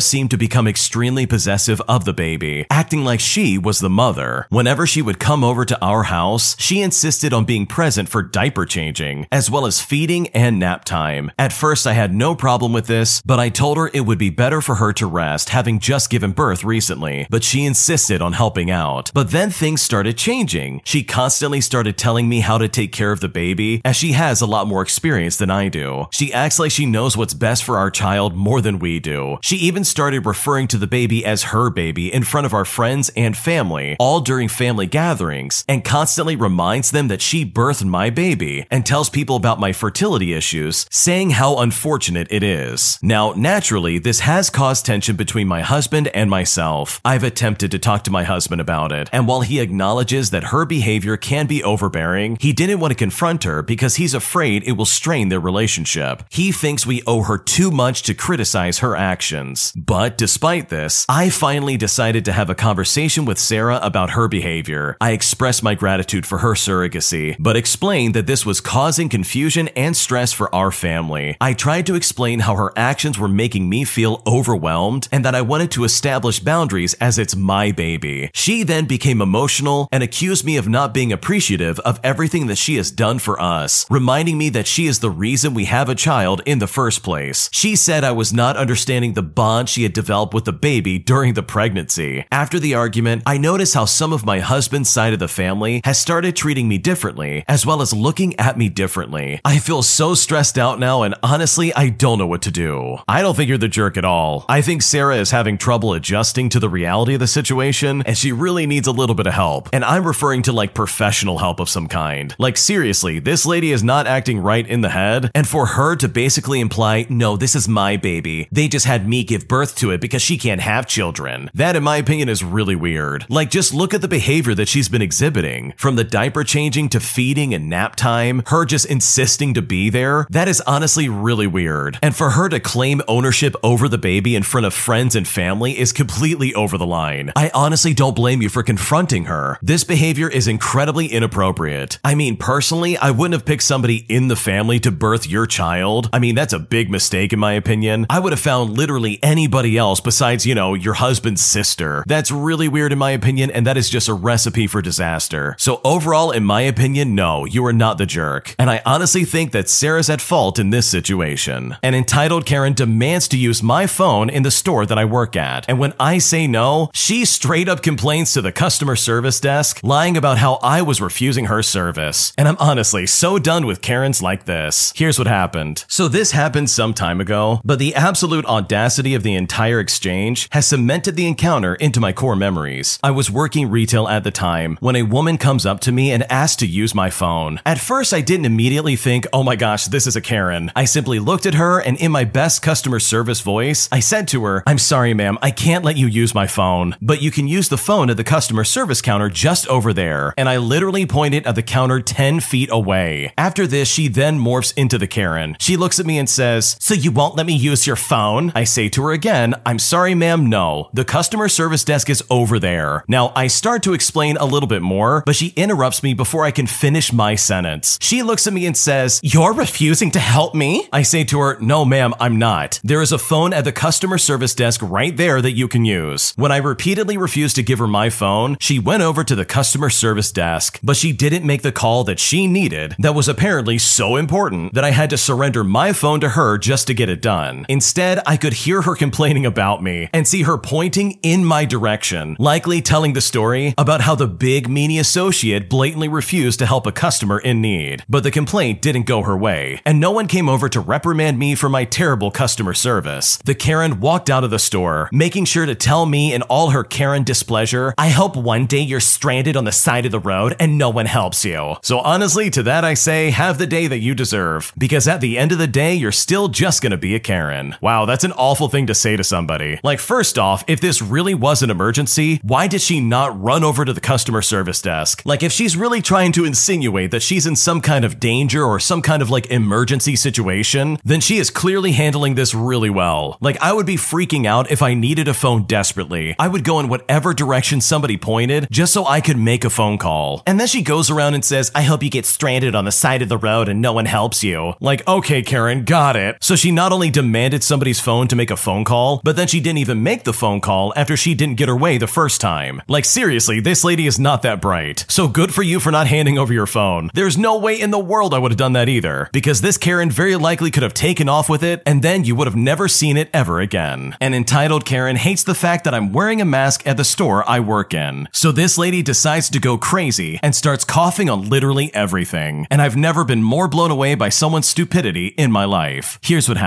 seemed 0.00 0.30
to 0.30 0.38
become 0.38 0.66
extremely 0.66 1.26
possessive 1.26 1.82
of 1.86 2.06
the 2.06 2.14
baby, 2.14 2.64
acting 2.70 3.04
like 3.04 3.20
she 3.20 3.58
was 3.58 3.80
the 3.80 3.90
mother. 3.90 4.46
Whenever 4.48 4.86
she 4.86 5.02
would 5.02 5.18
come 5.18 5.44
over 5.44 5.66
to 5.66 5.78
our 5.84 6.04
house, 6.04 6.56
she 6.58 6.80
insisted 6.80 7.34
on 7.34 7.44
being 7.44 7.66
present 7.66 8.08
for 8.08 8.22
diaper 8.22 8.64
changing, 8.64 9.26
as 9.30 9.50
well 9.50 9.66
as 9.66 9.82
feeding 9.82 10.28
and 10.28 10.58
nap 10.58 10.86
time. 10.86 11.30
At 11.38 11.52
first, 11.52 11.86
I 11.86 11.92
had 11.92 12.14
no 12.14 12.34
problem 12.34 12.72
with 12.72 12.86
this, 12.86 13.20
but 13.20 13.38
I 13.38 13.50
told 13.50 13.76
her 13.76 13.90
it 13.92 14.06
would 14.06 14.18
be 14.18 14.30
better 14.30 14.62
for 14.62 14.76
her 14.76 14.94
to 14.94 15.06
rest, 15.06 15.50
having 15.50 15.78
just 15.78 16.08
given 16.08 16.32
birth 16.32 16.64
recently, 16.64 17.26
but 17.28 17.44
she 17.44 17.66
insisted 17.66 18.22
on 18.22 18.32
helping 18.32 18.70
out. 18.70 19.10
But 19.12 19.30
then 19.30 19.50
things 19.50 19.82
started 19.82 20.16
changing. 20.16 20.80
She 20.84 21.04
constantly 21.04 21.60
started 21.60 21.98
telling 21.98 22.30
me 22.30 22.40
how 22.40 22.56
to 22.56 22.66
take 22.66 22.92
care 22.92 23.12
of 23.12 23.20
the 23.20 23.28
baby, 23.28 23.82
as 23.84 23.94
she 23.94 24.12
has 24.12 24.40
a 24.40 24.46
lot 24.46 24.68
more 24.68 24.80
experience 24.80 25.36
than 25.36 25.50
I 25.50 25.68
do. 25.68 26.06
She 26.12 26.32
acts 26.32 26.58
like 26.58 26.70
she 26.70 26.86
knows 26.86 27.14
what's 27.14 27.34
best 27.34 27.62
for 27.62 27.73
our 27.76 27.90
child 27.90 28.34
more 28.34 28.60
than 28.60 28.78
we 28.78 29.00
do. 29.00 29.38
She 29.42 29.56
even 29.56 29.84
started 29.84 30.26
referring 30.26 30.68
to 30.68 30.78
the 30.78 30.86
baby 30.86 31.24
as 31.24 31.44
her 31.44 31.70
baby 31.70 32.12
in 32.12 32.24
front 32.24 32.46
of 32.46 32.54
our 32.54 32.64
friends 32.64 33.10
and 33.16 33.36
family, 33.36 33.96
all 33.98 34.20
during 34.20 34.48
family 34.48 34.86
gatherings, 34.86 35.64
and 35.68 35.84
constantly 35.84 36.36
reminds 36.36 36.90
them 36.90 37.08
that 37.08 37.22
she 37.22 37.44
birthed 37.44 37.84
my 37.84 38.10
baby 38.10 38.66
and 38.70 38.84
tells 38.84 39.10
people 39.10 39.36
about 39.36 39.60
my 39.60 39.72
fertility 39.72 40.32
issues, 40.32 40.86
saying 40.90 41.30
how 41.30 41.58
unfortunate 41.58 42.28
it 42.30 42.42
is. 42.42 42.98
Now, 43.02 43.32
naturally, 43.36 43.98
this 43.98 44.20
has 44.20 44.50
caused 44.50 44.86
tension 44.86 45.16
between 45.16 45.48
my 45.48 45.62
husband 45.62 46.08
and 46.08 46.30
myself. 46.30 47.00
I've 47.04 47.24
attempted 47.24 47.70
to 47.70 47.78
talk 47.78 48.04
to 48.04 48.10
my 48.10 48.24
husband 48.24 48.60
about 48.60 48.92
it, 48.92 49.08
and 49.12 49.26
while 49.26 49.42
he 49.42 49.60
acknowledges 49.60 50.30
that 50.30 50.44
her 50.44 50.64
behavior 50.64 51.16
can 51.16 51.46
be 51.46 51.62
overbearing, 51.62 52.36
he 52.40 52.52
didn't 52.52 52.80
want 52.80 52.92
to 52.92 52.96
confront 52.96 53.44
her 53.44 53.62
because 53.62 53.96
he's 53.96 54.14
afraid 54.14 54.62
it 54.64 54.72
will 54.72 54.84
strain 54.84 55.28
their 55.28 55.40
relationship. 55.40 56.22
He 56.30 56.52
thinks 56.52 56.86
we 56.86 57.02
owe 57.06 57.22
her 57.22 57.38
too 57.64 57.70
much 57.70 58.02
to 58.02 58.12
criticize 58.12 58.80
her 58.80 58.94
actions. 58.94 59.72
But 59.74 60.18
despite 60.18 60.68
this, 60.68 61.06
I 61.08 61.30
finally 61.30 61.78
decided 61.78 62.22
to 62.26 62.32
have 62.32 62.50
a 62.50 62.54
conversation 62.54 63.24
with 63.24 63.38
Sarah 63.38 63.80
about 63.82 64.10
her 64.10 64.28
behavior. 64.28 64.98
I 65.00 65.12
expressed 65.12 65.62
my 65.62 65.74
gratitude 65.74 66.26
for 66.26 66.38
her 66.38 66.52
surrogacy, 66.52 67.36
but 67.38 67.56
explained 67.56 68.12
that 68.14 68.26
this 68.26 68.44
was 68.44 68.60
causing 68.60 69.08
confusion 69.08 69.68
and 69.68 69.96
stress 69.96 70.30
for 70.30 70.54
our 70.54 70.70
family. 70.70 71.38
I 71.40 71.54
tried 71.54 71.86
to 71.86 71.94
explain 71.94 72.40
how 72.40 72.54
her 72.56 72.70
actions 72.76 73.18
were 73.18 73.28
making 73.28 73.66
me 73.70 73.84
feel 73.84 74.22
overwhelmed 74.26 75.08
and 75.10 75.24
that 75.24 75.34
I 75.34 75.40
wanted 75.40 75.70
to 75.70 75.84
establish 75.84 76.40
boundaries 76.40 76.92
as 77.00 77.18
it's 77.18 77.34
my 77.34 77.72
baby. 77.72 78.30
She 78.34 78.62
then 78.62 78.84
became 78.84 79.22
emotional 79.22 79.88
and 79.90 80.02
accused 80.02 80.44
me 80.44 80.58
of 80.58 80.68
not 80.68 80.92
being 80.92 81.12
appreciative 81.12 81.78
of 81.80 81.98
everything 82.04 82.46
that 82.48 82.58
she 82.58 82.76
has 82.76 82.90
done 82.90 83.20
for 83.20 83.40
us, 83.40 83.86
reminding 83.88 84.36
me 84.36 84.50
that 84.50 84.66
she 84.66 84.86
is 84.86 84.98
the 84.98 85.08
reason 85.08 85.54
we 85.54 85.64
have 85.64 85.88
a 85.88 85.94
child 85.94 86.42
in 86.44 86.58
the 86.58 86.66
first 86.66 87.02
place. 87.02 87.48
She 87.54 87.76
said 87.76 88.02
I 88.02 88.10
was 88.10 88.32
not 88.32 88.56
understanding 88.56 89.12
the 89.12 89.22
bond 89.22 89.68
she 89.68 89.84
had 89.84 89.92
developed 89.92 90.34
with 90.34 90.44
the 90.44 90.52
baby 90.52 90.98
during 90.98 91.34
the 91.34 91.42
pregnancy. 91.44 92.26
After 92.32 92.58
the 92.58 92.74
argument, 92.74 93.22
I 93.26 93.38
noticed 93.38 93.74
how 93.74 93.84
some 93.84 94.12
of 94.12 94.26
my 94.26 94.40
husband's 94.40 94.90
side 94.90 95.12
of 95.12 95.20
the 95.20 95.28
family 95.28 95.80
has 95.84 95.96
started 95.96 96.34
treating 96.34 96.66
me 96.66 96.78
differently, 96.78 97.44
as 97.46 97.64
well 97.64 97.80
as 97.80 97.92
looking 97.92 98.34
at 98.40 98.58
me 98.58 98.68
differently. 98.68 99.40
I 99.44 99.60
feel 99.60 99.82
so 99.84 100.16
stressed 100.16 100.58
out 100.58 100.80
now, 100.80 101.04
and 101.04 101.14
honestly, 101.22 101.72
I 101.74 101.90
don't 101.90 102.18
know 102.18 102.26
what 102.26 102.42
to 102.42 102.50
do. 102.50 102.98
I 103.06 103.22
don't 103.22 103.36
think 103.36 103.48
you're 103.48 103.56
the 103.56 103.68
jerk 103.68 103.96
at 103.96 104.04
all. 104.04 104.44
I 104.48 104.60
think 104.60 104.82
Sarah 104.82 105.18
is 105.18 105.30
having 105.30 105.56
trouble 105.56 105.94
adjusting 105.94 106.48
to 106.48 106.58
the 106.58 106.68
reality 106.68 107.14
of 107.14 107.20
the 107.20 107.28
situation, 107.28 108.02
and 108.04 108.18
she 108.18 108.32
really 108.32 108.66
needs 108.66 108.88
a 108.88 108.92
little 108.92 109.14
bit 109.14 109.28
of 109.28 109.32
help. 109.32 109.68
And 109.72 109.84
I'm 109.84 110.04
referring 110.04 110.42
to 110.42 110.52
like 110.52 110.74
professional 110.74 111.38
help 111.38 111.60
of 111.60 111.68
some 111.68 111.86
kind. 111.86 112.34
Like, 112.36 112.56
seriously, 112.56 113.20
this 113.20 113.46
lady 113.46 113.70
is 113.70 113.84
not 113.84 114.08
acting 114.08 114.40
right 114.40 114.66
in 114.66 114.80
the 114.80 114.88
head, 114.88 115.30
and 115.36 115.46
for 115.46 115.66
her 115.66 115.94
to 115.94 116.08
basically 116.08 116.58
imply, 116.58 117.06
no, 117.08 117.36
this 117.44 117.54
is 117.54 117.68
my 117.68 117.98
baby, 117.98 118.48
they 118.50 118.68
just 118.68 118.86
had 118.86 119.06
me 119.06 119.22
give 119.22 119.46
birth 119.46 119.76
to 119.76 119.90
it 119.90 120.00
because 120.00 120.22
she 120.22 120.38
can't 120.38 120.62
have 120.62 120.86
children. 120.86 121.50
That, 121.52 121.76
in 121.76 121.82
my 121.82 121.98
opinion, 121.98 122.30
is 122.30 122.42
really 122.42 122.74
weird. 122.74 123.26
Like, 123.28 123.50
just 123.50 123.74
look 123.74 123.92
at 123.92 124.00
the 124.00 124.08
behavior 124.08 124.54
that 124.54 124.66
she's 124.66 124.88
been 124.88 125.02
exhibiting. 125.02 125.74
From 125.76 125.96
the 125.96 126.04
diaper 126.04 126.42
changing 126.42 126.88
to 126.88 127.00
feeding 127.00 127.52
and 127.52 127.68
nap 127.68 127.96
time, 127.96 128.42
her 128.46 128.64
just 128.64 128.86
insisting 128.86 129.52
to 129.52 129.60
be 129.60 129.90
there, 129.90 130.26
that 130.30 130.48
is 130.48 130.62
honestly 130.62 131.10
really 131.10 131.46
weird. 131.46 131.98
And 132.00 132.16
for 132.16 132.30
her 132.30 132.48
to 132.48 132.60
claim 132.60 133.02
ownership 133.06 133.54
over 133.62 133.90
the 133.90 133.98
baby 133.98 134.36
in 134.36 134.42
front 134.42 134.64
of 134.64 134.72
friends 134.72 135.14
and 135.14 135.28
family 135.28 135.78
is 135.78 135.92
completely 135.92 136.54
over 136.54 136.78
the 136.78 136.86
line. 136.86 137.30
I 137.36 137.50
honestly 137.52 137.92
don't 137.92 138.16
blame 138.16 138.40
you 138.40 138.48
for 138.48 138.62
confronting 138.62 139.26
her. 139.26 139.58
This 139.60 139.84
behavior 139.84 140.30
is 140.30 140.48
incredibly 140.48 141.08
inappropriate. 141.08 141.98
I 142.02 142.14
mean, 142.14 142.38
personally, 142.38 142.96
I 142.96 143.10
wouldn't 143.10 143.34
have 143.34 143.44
picked 143.44 143.64
somebody 143.64 144.06
in 144.08 144.28
the 144.28 144.34
family 144.34 144.80
to 144.80 144.90
birth 144.90 145.28
your 145.28 145.44
child. 145.44 146.08
I 146.10 146.20
mean, 146.20 146.34
that's 146.34 146.54
a 146.54 146.58
big 146.58 146.88
mistake 146.88 147.33
in 147.34 147.38
my 147.38 147.52
opinion. 147.52 148.06
I 148.08 148.18
would 148.18 148.32
have 148.32 148.40
found 148.40 148.78
literally 148.78 149.18
anybody 149.22 149.76
else 149.76 150.00
besides, 150.00 150.46
you 150.46 150.54
know, 150.54 150.72
your 150.72 150.94
husband's 150.94 151.44
sister. 151.44 152.02
That's 152.06 152.30
really 152.30 152.68
weird 152.68 152.92
in 152.92 152.98
my 152.98 153.10
opinion, 153.10 153.50
and 153.50 153.66
that 153.66 153.76
is 153.76 153.90
just 153.90 154.08
a 154.08 154.14
recipe 154.14 154.66
for 154.66 154.80
disaster. 154.80 155.54
So 155.58 155.82
overall, 155.84 156.30
in 156.30 156.44
my 156.44 156.62
opinion, 156.62 157.14
no, 157.14 157.44
you 157.44 157.64
are 157.66 157.72
not 157.72 157.98
the 157.98 158.06
jerk. 158.06 158.54
And 158.58 158.70
I 158.70 158.80
honestly 158.86 159.24
think 159.24 159.52
that 159.52 159.68
Sarah's 159.68 160.08
at 160.08 160.22
fault 160.22 160.58
in 160.58 160.70
this 160.70 160.86
situation. 160.88 161.76
An 161.82 161.94
entitled 161.94 162.46
Karen 162.46 162.72
demands 162.72 163.28
to 163.28 163.36
use 163.36 163.62
my 163.62 163.86
phone 163.86 164.30
in 164.30 164.44
the 164.44 164.50
store 164.50 164.86
that 164.86 164.98
I 164.98 165.04
work 165.04 165.36
at. 165.36 165.68
And 165.68 165.78
when 165.78 165.92
I 165.98 166.18
say 166.18 166.46
no, 166.46 166.90
she 166.94 167.24
straight 167.24 167.68
up 167.68 167.82
complains 167.82 168.32
to 168.32 168.40
the 168.40 168.52
customer 168.52 168.96
service 168.96 169.40
desk, 169.40 169.80
lying 169.82 170.16
about 170.16 170.38
how 170.38 170.60
I 170.62 170.80
was 170.82 171.00
refusing 171.00 171.46
her 171.46 171.62
service. 171.62 172.32
And 172.38 172.46
I'm 172.46 172.56
honestly 172.60 173.06
so 173.06 173.38
done 173.38 173.66
with 173.66 173.82
Karens 173.82 174.22
like 174.22 174.44
this. 174.44 174.92
Here's 174.94 175.18
what 175.18 175.26
happened. 175.26 175.84
So 175.88 176.06
this 176.06 176.30
happened 176.30 176.70
some 176.70 176.94
time 176.94 177.20
ago, 177.20 177.23
but 177.64 177.78
the 177.78 177.94
absolute 177.94 178.46
audacity 178.46 179.14
of 179.14 179.22
the 179.22 179.34
entire 179.34 179.80
exchange 179.80 180.48
has 180.52 180.66
cemented 180.66 181.16
the 181.16 181.26
encounter 181.26 181.74
into 181.76 182.00
my 182.00 182.12
core 182.12 182.36
memories. 182.36 182.98
I 183.02 183.10
was 183.10 183.30
working 183.30 183.70
retail 183.70 184.08
at 184.08 184.24
the 184.24 184.30
time 184.30 184.76
when 184.80 184.96
a 184.96 185.02
woman 185.02 185.38
comes 185.38 185.66
up 185.66 185.80
to 185.80 185.92
me 185.92 186.12
and 186.12 186.30
asks 186.30 186.56
to 186.56 186.66
use 186.66 186.94
my 186.94 187.10
phone. 187.10 187.60
At 187.66 187.80
first, 187.80 188.12
I 188.12 188.20
didn't 188.20 188.46
immediately 188.46 188.96
think, 188.96 189.26
oh 189.32 189.42
my 189.42 189.56
gosh, 189.56 189.86
this 189.86 190.06
is 190.06 190.16
a 190.16 190.20
Karen. 190.20 190.70
I 190.76 190.84
simply 190.84 191.18
looked 191.18 191.46
at 191.46 191.54
her 191.54 191.80
and 191.80 191.96
in 191.98 192.12
my 192.12 192.24
best 192.24 192.62
customer 192.62 193.00
service 193.00 193.40
voice, 193.40 193.88
I 193.90 194.00
said 194.00 194.28
to 194.28 194.44
her, 194.44 194.62
I'm 194.66 194.78
sorry, 194.78 195.14
ma'am, 195.14 195.38
I 195.42 195.50
can't 195.50 195.84
let 195.84 195.96
you 195.96 196.06
use 196.06 196.34
my 196.34 196.46
phone, 196.46 196.96
but 197.00 197.22
you 197.22 197.30
can 197.30 197.48
use 197.48 197.68
the 197.68 197.78
phone 197.78 198.10
at 198.10 198.16
the 198.16 198.24
customer 198.24 198.64
service 198.64 199.00
counter 199.00 199.28
just 199.28 199.66
over 199.68 199.92
there. 199.92 200.34
And 200.36 200.48
I 200.48 200.58
literally 200.58 201.06
pointed 201.06 201.46
at 201.46 201.54
the 201.54 201.62
counter 201.62 202.00
10 202.00 202.40
feet 202.40 202.68
away. 202.72 203.32
After 203.36 203.66
this, 203.66 203.88
she 203.88 204.08
then 204.08 204.38
morphs 204.38 204.72
into 204.76 204.98
the 204.98 205.06
Karen. 205.06 205.56
She 205.58 205.76
looks 205.76 206.00
at 206.00 206.06
me 206.06 206.18
and 206.18 206.28
says, 206.28 206.76
So 206.80 206.94
you 206.94 207.10
won't 207.14 207.36
let 207.36 207.46
me 207.46 207.54
use 207.54 207.86
your 207.86 207.96
phone? 207.96 208.52
I 208.54 208.64
say 208.64 208.88
to 208.90 209.02
her 209.04 209.12
again, 209.12 209.54
I'm 209.64 209.78
sorry, 209.78 210.14
ma'am, 210.14 210.46
no. 210.46 210.90
The 210.92 211.04
customer 211.04 211.48
service 211.48 211.84
desk 211.84 212.10
is 212.10 212.22
over 212.30 212.58
there. 212.58 213.04
Now, 213.08 213.32
I 213.36 213.46
start 213.46 213.82
to 213.84 213.92
explain 213.92 214.36
a 214.36 214.44
little 214.44 214.66
bit 214.66 214.82
more, 214.82 215.22
but 215.26 215.36
she 215.36 215.52
interrupts 215.56 216.02
me 216.02 216.14
before 216.14 216.44
I 216.44 216.50
can 216.50 216.66
finish 216.66 217.12
my 217.12 217.34
sentence. 217.34 217.98
She 218.00 218.22
looks 218.22 218.46
at 218.46 218.52
me 218.52 218.66
and 218.66 218.76
says, 218.76 219.20
You're 219.22 219.52
refusing 219.52 220.10
to 220.12 220.18
help 220.18 220.54
me? 220.54 220.88
I 220.92 221.02
say 221.02 221.24
to 221.24 221.38
her, 221.40 221.58
No, 221.60 221.84
ma'am, 221.84 222.14
I'm 222.18 222.38
not. 222.38 222.80
There 222.82 223.02
is 223.02 223.12
a 223.12 223.18
phone 223.18 223.52
at 223.52 223.64
the 223.64 223.72
customer 223.72 224.18
service 224.18 224.54
desk 224.54 224.80
right 224.82 225.16
there 225.16 225.40
that 225.40 225.52
you 225.52 225.68
can 225.68 225.84
use. 225.84 226.32
When 226.36 226.52
I 226.52 226.56
repeatedly 226.56 227.16
refused 227.16 227.56
to 227.56 227.62
give 227.62 227.78
her 227.78 227.86
my 227.86 228.10
phone, 228.10 228.56
she 228.60 228.78
went 228.78 229.02
over 229.02 229.22
to 229.24 229.34
the 229.34 229.44
customer 229.44 229.90
service 229.90 230.32
desk, 230.32 230.80
but 230.82 230.96
she 230.96 231.12
didn't 231.12 231.46
make 231.46 231.62
the 231.62 231.72
call 231.72 232.04
that 232.04 232.18
she 232.18 232.46
needed 232.46 232.96
that 232.98 233.14
was 233.14 233.28
apparently 233.28 233.78
so 233.78 234.16
important 234.16 234.74
that 234.74 234.84
I 234.84 234.90
had 234.90 235.10
to 235.10 235.18
surrender 235.18 235.62
my 235.64 235.92
phone 235.92 236.20
to 236.20 236.30
her 236.30 236.58
just 236.58 236.86
to 236.86 236.93
get 236.94 237.08
it 237.08 237.20
done. 237.20 237.66
Instead, 237.68 238.20
I 238.26 238.36
could 238.36 238.52
hear 238.52 238.82
her 238.82 238.94
complaining 238.94 239.46
about 239.46 239.82
me 239.82 240.08
and 240.12 240.26
see 240.26 240.42
her 240.42 240.56
pointing 240.56 241.18
in 241.22 241.44
my 241.44 241.64
direction, 241.64 242.36
likely 242.38 242.80
telling 242.80 243.12
the 243.12 243.20
story 243.20 243.74
about 243.76 244.00
how 244.00 244.14
the 244.14 244.26
big 244.26 244.68
meanie 244.68 245.00
associate 245.00 245.68
blatantly 245.68 246.08
refused 246.08 246.58
to 246.60 246.66
help 246.66 246.86
a 246.86 246.92
customer 246.92 247.38
in 247.38 247.60
need. 247.60 248.04
But 248.08 248.22
the 248.22 248.30
complaint 248.30 248.82
didn't 248.82 249.06
go 249.06 249.22
her 249.22 249.36
way, 249.36 249.82
and 249.84 250.00
no 250.00 250.10
one 250.10 250.26
came 250.26 250.48
over 250.48 250.68
to 250.68 250.80
reprimand 250.80 251.38
me 251.38 251.54
for 251.54 251.68
my 251.68 251.84
terrible 251.84 252.30
customer 252.30 252.74
service. 252.74 253.38
The 253.44 253.54
Karen 253.54 254.00
walked 254.00 254.30
out 254.30 254.44
of 254.44 254.50
the 254.50 254.58
store, 254.58 255.08
making 255.12 255.46
sure 255.46 255.66
to 255.66 255.74
tell 255.74 256.06
me 256.06 256.32
in 256.32 256.42
all 256.42 256.70
her 256.70 256.84
Karen 256.84 257.24
displeasure, 257.24 257.94
I 257.98 258.10
hope 258.10 258.36
one 258.36 258.66
day 258.66 258.80
you're 258.80 259.00
stranded 259.00 259.56
on 259.56 259.64
the 259.64 259.72
side 259.72 260.06
of 260.06 260.12
the 260.12 260.18
road 260.18 260.56
and 260.60 260.78
no 260.78 260.90
one 260.90 261.06
helps 261.06 261.44
you. 261.44 261.76
So 261.82 261.98
honestly, 261.98 262.50
to 262.50 262.62
that 262.62 262.84
I 262.84 262.94
say, 262.94 263.30
have 263.30 263.58
the 263.58 263.66
day 263.66 263.86
that 263.86 263.98
you 263.98 264.14
deserve. 264.14 264.72
Because 264.78 265.08
at 265.08 265.20
the 265.20 265.38
end 265.38 265.52
of 265.52 265.58
the 265.58 265.66
day, 265.66 265.94
you're 265.94 266.12
still 266.12 266.48
just 266.48 266.82
gonna 266.84 266.96
be 266.96 267.14
a 267.14 267.20
Karen. 267.20 267.74
Wow, 267.80 268.04
that's 268.04 268.22
an 268.22 268.32
awful 268.32 268.68
thing 268.68 268.86
to 268.86 268.94
say 268.94 269.16
to 269.16 269.24
somebody. 269.24 269.80
Like, 269.82 269.98
first 269.98 270.38
off, 270.38 270.62
if 270.68 270.80
this 270.80 271.02
really 271.02 271.34
was 271.34 271.62
an 271.62 271.70
emergency, 271.70 272.38
why 272.42 272.68
did 272.68 272.80
she 272.82 273.00
not 273.00 273.40
run 273.42 273.64
over 273.64 273.84
to 273.84 273.92
the 273.92 274.00
customer 274.00 274.42
service 274.42 274.80
desk? 274.82 275.22
Like, 275.24 275.42
if 275.42 275.50
she's 275.50 275.76
really 275.76 276.02
trying 276.02 276.30
to 276.32 276.44
insinuate 276.44 277.10
that 277.10 277.22
she's 277.22 277.46
in 277.46 277.56
some 277.56 277.80
kind 277.80 278.04
of 278.04 278.20
danger 278.20 278.62
or 278.62 278.78
some 278.78 279.02
kind 279.02 279.22
of 279.22 279.30
like 279.30 279.46
emergency 279.46 280.14
situation, 280.14 280.98
then 281.04 281.20
she 281.20 281.38
is 281.38 281.50
clearly 281.50 281.92
handling 281.92 282.34
this 282.34 282.54
really 282.54 282.90
well. 282.90 283.38
Like, 283.40 283.60
I 283.60 283.72
would 283.72 283.86
be 283.86 283.96
freaking 283.96 284.46
out 284.46 284.70
if 284.70 284.82
I 284.82 284.94
needed 284.94 285.26
a 285.26 285.34
phone 285.34 285.64
desperately. 285.64 286.36
I 286.38 286.48
would 286.48 286.64
go 286.64 286.78
in 286.80 286.88
whatever 286.88 287.32
direction 287.32 287.80
somebody 287.80 288.16
pointed 288.16 288.68
just 288.70 288.92
so 288.92 289.06
I 289.06 289.20
could 289.20 289.38
make 289.38 289.64
a 289.64 289.70
phone 289.70 289.96
call. 289.96 290.42
And 290.46 290.60
then 290.60 290.66
she 290.66 290.82
goes 290.82 291.10
around 291.10 291.34
and 291.34 291.44
says, 291.44 291.72
I 291.74 291.82
hope 291.82 292.02
you 292.02 292.10
get 292.10 292.26
stranded 292.26 292.74
on 292.74 292.84
the 292.84 292.92
side 292.92 293.22
of 293.22 293.30
the 293.30 293.38
road 293.38 293.68
and 293.68 293.80
no 293.80 293.92
one 293.94 294.06
helps 294.06 294.44
you. 294.44 294.74
Like, 294.80 295.06
okay, 295.08 295.42
Karen, 295.42 295.84
got 295.84 296.16
it. 296.16 296.36
So 296.40 296.56
she 296.56 296.70
not 296.74 296.92
only 296.92 297.10
demanded 297.10 297.62
somebody's 297.62 298.00
phone 298.00 298.28
to 298.28 298.36
make 298.36 298.50
a 298.50 298.56
phone 298.56 298.84
call, 298.84 299.20
but 299.24 299.36
then 299.36 299.46
she 299.46 299.60
didn't 299.60 299.78
even 299.78 300.02
make 300.02 300.24
the 300.24 300.32
phone 300.32 300.60
call 300.60 300.92
after 300.96 301.16
she 301.16 301.34
didn't 301.34 301.56
get 301.56 301.68
her 301.68 301.76
way 301.76 301.98
the 301.98 302.06
first 302.06 302.40
time. 302.40 302.82
Like, 302.88 303.04
seriously, 303.04 303.60
this 303.60 303.84
lady 303.84 304.06
is 304.06 304.18
not 304.18 304.42
that 304.42 304.60
bright. 304.60 305.04
So 305.08 305.28
good 305.28 305.54
for 305.54 305.62
you 305.62 305.80
for 305.80 305.90
not 305.90 306.06
handing 306.06 306.38
over 306.38 306.52
your 306.52 306.66
phone. 306.66 307.10
There's 307.14 307.38
no 307.38 307.58
way 307.58 307.80
in 307.80 307.90
the 307.90 307.98
world 307.98 308.34
I 308.34 308.38
would 308.38 308.50
have 308.50 308.58
done 308.58 308.72
that 308.74 308.88
either, 308.88 309.30
because 309.32 309.60
this 309.60 309.78
Karen 309.78 310.10
very 310.10 310.36
likely 310.36 310.70
could 310.70 310.82
have 310.82 310.94
taken 310.94 311.28
off 311.28 311.48
with 311.48 311.62
it, 311.62 311.82
and 311.86 312.02
then 312.02 312.24
you 312.24 312.34
would 312.34 312.46
have 312.46 312.56
never 312.56 312.88
seen 312.88 313.16
it 313.16 313.30
ever 313.32 313.60
again. 313.60 314.16
An 314.20 314.34
entitled 314.34 314.84
Karen 314.84 315.16
hates 315.16 315.44
the 315.44 315.54
fact 315.54 315.84
that 315.84 315.94
I'm 315.94 316.12
wearing 316.12 316.40
a 316.40 316.44
mask 316.44 316.86
at 316.86 316.96
the 316.96 317.04
store 317.04 317.48
I 317.48 317.60
work 317.60 317.94
in. 317.94 318.28
So 318.32 318.52
this 318.52 318.76
lady 318.76 319.02
decides 319.02 319.48
to 319.50 319.60
go 319.60 319.78
crazy 319.78 320.40
and 320.42 320.54
starts 320.54 320.84
coughing 320.84 321.30
on 321.30 321.48
literally 321.48 321.94
everything. 321.94 322.66
And 322.70 322.82
I've 322.82 322.96
never 322.96 323.24
been 323.24 323.42
more 323.42 323.68
blown 323.68 323.90
away 323.90 324.14
by 324.14 324.28
someone's 324.28 324.68
stupidity 324.68 325.28
in 325.28 325.52
my 325.52 325.64
life. 325.64 326.18
Here's 326.22 326.48
what 326.48 326.56
happened. 326.56 326.63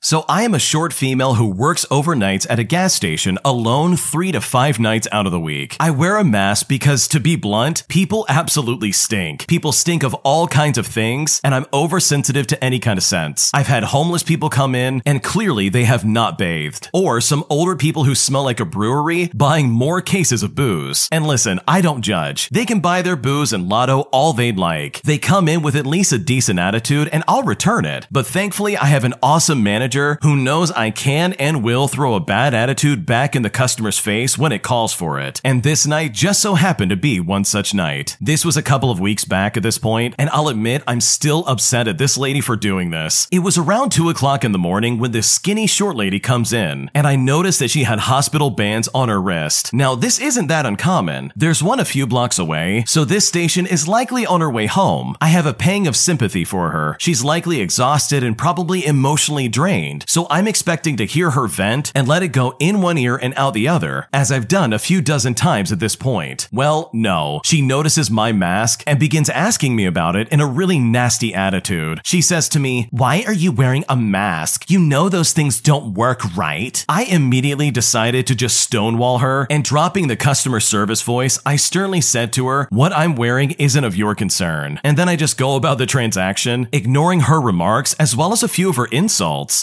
So 0.00 0.24
I 0.28 0.44
am 0.44 0.54
a 0.54 0.58
short 0.58 0.92
female 0.92 1.34
who 1.34 1.46
works 1.46 1.84
overnights 1.90 2.46
at 2.48 2.60
a 2.60 2.64
gas 2.64 2.94
station 2.94 3.38
alone 3.44 3.96
three 3.96 4.30
to 4.30 4.40
five 4.40 4.78
nights 4.78 5.08
out 5.10 5.26
of 5.26 5.32
the 5.32 5.40
week. 5.40 5.76
I 5.80 5.90
wear 5.90 6.16
a 6.16 6.24
mask 6.24 6.68
because, 6.68 7.08
to 7.08 7.18
be 7.18 7.34
blunt, 7.34 7.82
people 7.88 8.24
absolutely 8.28 8.92
stink. 8.92 9.46
People 9.48 9.72
stink 9.72 10.04
of 10.04 10.14
all 10.22 10.46
kinds 10.46 10.78
of 10.78 10.86
things, 10.86 11.40
and 11.42 11.54
I'm 11.54 11.66
oversensitive 11.72 12.46
to 12.48 12.64
any 12.64 12.78
kind 12.78 12.98
of 12.98 13.02
scents. 13.02 13.50
I've 13.52 13.66
had 13.66 13.82
homeless 13.84 14.22
people 14.22 14.48
come 14.48 14.76
in, 14.76 15.02
and 15.04 15.24
clearly 15.24 15.68
they 15.68 15.84
have 15.84 16.04
not 16.04 16.38
bathed. 16.38 16.88
Or 16.92 17.20
some 17.20 17.44
older 17.50 17.74
people 17.74 18.04
who 18.04 18.14
smell 18.14 18.44
like 18.44 18.60
a 18.60 18.64
brewery 18.64 19.28
buying 19.34 19.70
more 19.70 20.00
cases 20.00 20.44
of 20.44 20.54
booze. 20.54 21.08
And 21.10 21.26
listen, 21.26 21.58
I 21.66 21.80
don't 21.80 22.02
judge. 22.02 22.48
They 22.50 22.64
can 22.64 22.78
buy 22.78 23.02
their 23.02 23.16
booze 23.16 23.52
and 23.52 23.68
lotto 23.68 24.02
all 24.12 24.32
they'd 24.32 24.56
like. 24.56 25.02
They 25.02 25.18
come 25.18 25.48
in 25.48 25.62
with 25.62 25.74
at 25.74 25.86
least 25.86 26.12
a 26.12 26.18
decent 26.18 26.60
attitude, 26.60 27.08
and 27.12 27.24
I'll 27.26 27.42
return 27.42 27.84
it. 27.84 28.06
But 28.10 28.26
thankfully, 28.26 28.76
I 28.76 28.86
have 28.86 29.02
an 29.02 29.14
awesome 29.32 29.62
manager 29.62 30.18
who 30.20 30.36
knows 30.36 30.70
I 30.72 30.90
can 30.90 31.32
and 31.34 31.64
will 31.64 31.88
throw 31.88 32.14
a 32.14 32.20
bad 32.20 32.52
attitude 32.52 33.06
back 33.06 33.34
in 33.34 33.40
the 33.40 33.48
customer's 33.48 33.98
face 33.98 34.36
when 34.36 34.52
it 34.52 34.62
calls 34.62 34.92
for 34.92 35.18
it. 35.18 35.40
And 35.42 35.62
this 35.62 35.86
night 35.86 36.12
just 36.12 36.42
so 36.42 36.54
happened 36.54 36.90
to 36.90 36.96
be 36.96 37.18
one 37.18 37.44
such 37.44 37.72
night. 37.72 38.18
This 38.20 38.44
was 38.44 38.58
a 38.58 38.62
couple 38.62 38.90
of 38.90 39.00
weeks 39.00 39.24
back 39.24 39.56
at 39.56 39.62
this 39.62 39.78
point, 39.78 40.14
and 40.18 40.28
I'll 40.28 40.48
admit 40.48 40.82
I'm 40.86 41.00
still 41.00 41.46
upset 41.46 41.88
at 41.88 41.96
this 41.96 42.18
lady 42.18 42.42
for 42.42 42.56
doing 42.56 42.90
this. 42.90 43.26
It 43.32 43.38
was 43.38 43.56
around 43.56 43.88
2 43.92 44.10
o'clock 44.10 44.44
in 44.44 44.52
the 44.52 44.58
morning 44.58 44.98
when 44.98 45.12
this 45.12 45.30
skinny 45.30 45.66
short 45.66 45.96
lady 45.96 46.20
comes 46.20 46.52
in, 46.52 46.90
and 46.92 47.06
I 47.06 47.16
noticed 47.16 47.58
that 47.60 47.70
she 47.70 47.84
had 47.84 48.00
hospital 48.00 48.50
bands 48.50 48.90
on 48.94 49.08
her 49.08 49.18
wrist. 49.18 49.72
Now, 49.72 49.94
this 49.94 50.18
isn't 50.18 50.48
that 50.48 50.66
uncommon. 50.66 51.32
There's 51.34 51.62
one 51.62 51.80
a 51.80 51.86
few 51.86 52.06
blocks 52.06 52.38
away, 52.38 52.84
so 52.86 53.06
this 53.06 53.26
station 53.26 53.64
is 53.64 53.88
likely 53.88 54.26
on 54.26 54.42
her 54.42 54.50
way 54.50 54.66
home. 54.66 55.16
I 55.22 55.28
have 55.28 55.46
a 55.46 55.54
pang 55.54 55.86
of 55.86 55.96
sympathy 55.96 56.44
for 56.44 56.68
her. 56.68 56.98
She's 57.00 57.24
likely 57.24 57.62
exhausted 57.62 58.22
and 58.22 58.36
probably 58.36 58.84
emotionally 58.84 59.21
drained, 59.28 60.04
so 60.08 60.26
I'm 60.30 60.48
expecting 60.48 60.96
to 60.96 61.06
hear 61.06 61.30
her 61.30 61.46
vent 61.46 61.92
and 61.94 62.08
let 62.08 62.22
it 62.22 62.28
go 62.28 62.56
in 62.58 62.80
one 62.80 62.98
ear 62.98 63.16
and 63.16 63.32
out 63.36 63.54
the 63.54 63.68
other, 63.68 64.08
as 64.12 64.32
I've 64.32 64.48
done 64.48 64.72
a 64.72 64.78
few 64.78 65.00
dozen 65.00 65.34
times 65.34 65.70
at 65.70 65.78
this 65.78 65.94
point. 65.94 66.48
Well, 66.52 66.90
no. 66.92 67.40
She 67.44 67.60
notices 67.60 68.10
my 68.10 68.32
mask 68.32 68.82
and 68.86 68.98
begins 68.98 69.30
asking 69.30 69.76
me 69.76 69.86
about 69.86 70.16
it 70.16 70.28
in 70.30 70.40
a 70.40 70.46
really 70.46 70.78
nasty 70.78 71.32
attitude. 71.34 72.00
She 72.04 72.20
says 72.20 72.48
to 72.50 72.58
me, 72.58 72.88
Why 72.90 73.22
are 73.26 73.32
you 73.32 73.52
wearing 73.52 73.84
a 73.88 73.96
mask? 73.96 74.70
You 74.70 74.80
know 74.80 75.08
those 75.08 75.32
things 75.32 75.60
don't 75.60 75.94
work, 75.94 76.36
right? 76.36 76.84
I 76.88 77.04
immediately 77.04 77.70
decided 77.70 78.26
to 78.26 78.34
just 78.34 78.60
stonewall 78.60 79.18
her, 79.18 79.46
and 79.50 79.62
dropping 79.62 80.08
the 80.08 80.16
customer 80.16 80.60
service 80.60 81.02
voice, 81.02 81.38
I 81.46 81.56
sternly 81.56 82.00
said 82.00 82.32
to 82.34 82.48
her, 82.48 82.66
What 82.70 82.92
I'm 82.92 83.14
wearing 83.14 83.52
isn't 83.52 83.84
of 83.84 83.96
your 83.96 84.14
concern. 84.14 84.80
And 84.82 84.96
then 84.98 85.08
I 85.08 85.16
just 85.16 85.38
go 85.38 85.56
about 85.56 85.78
the 85.78 85.86
transaction, 85.86 86.68
ignoring 86.72 87.20
her 87.20 87.40
remarks 87.40 87.94
as 87.94 88.16
well 88.16 88.32
as 88.32 88.42
a 88.42 88.48
few 88.48 88.68
of 88.68 88.76
her 88.76 88.86
insults. 88.86 89.11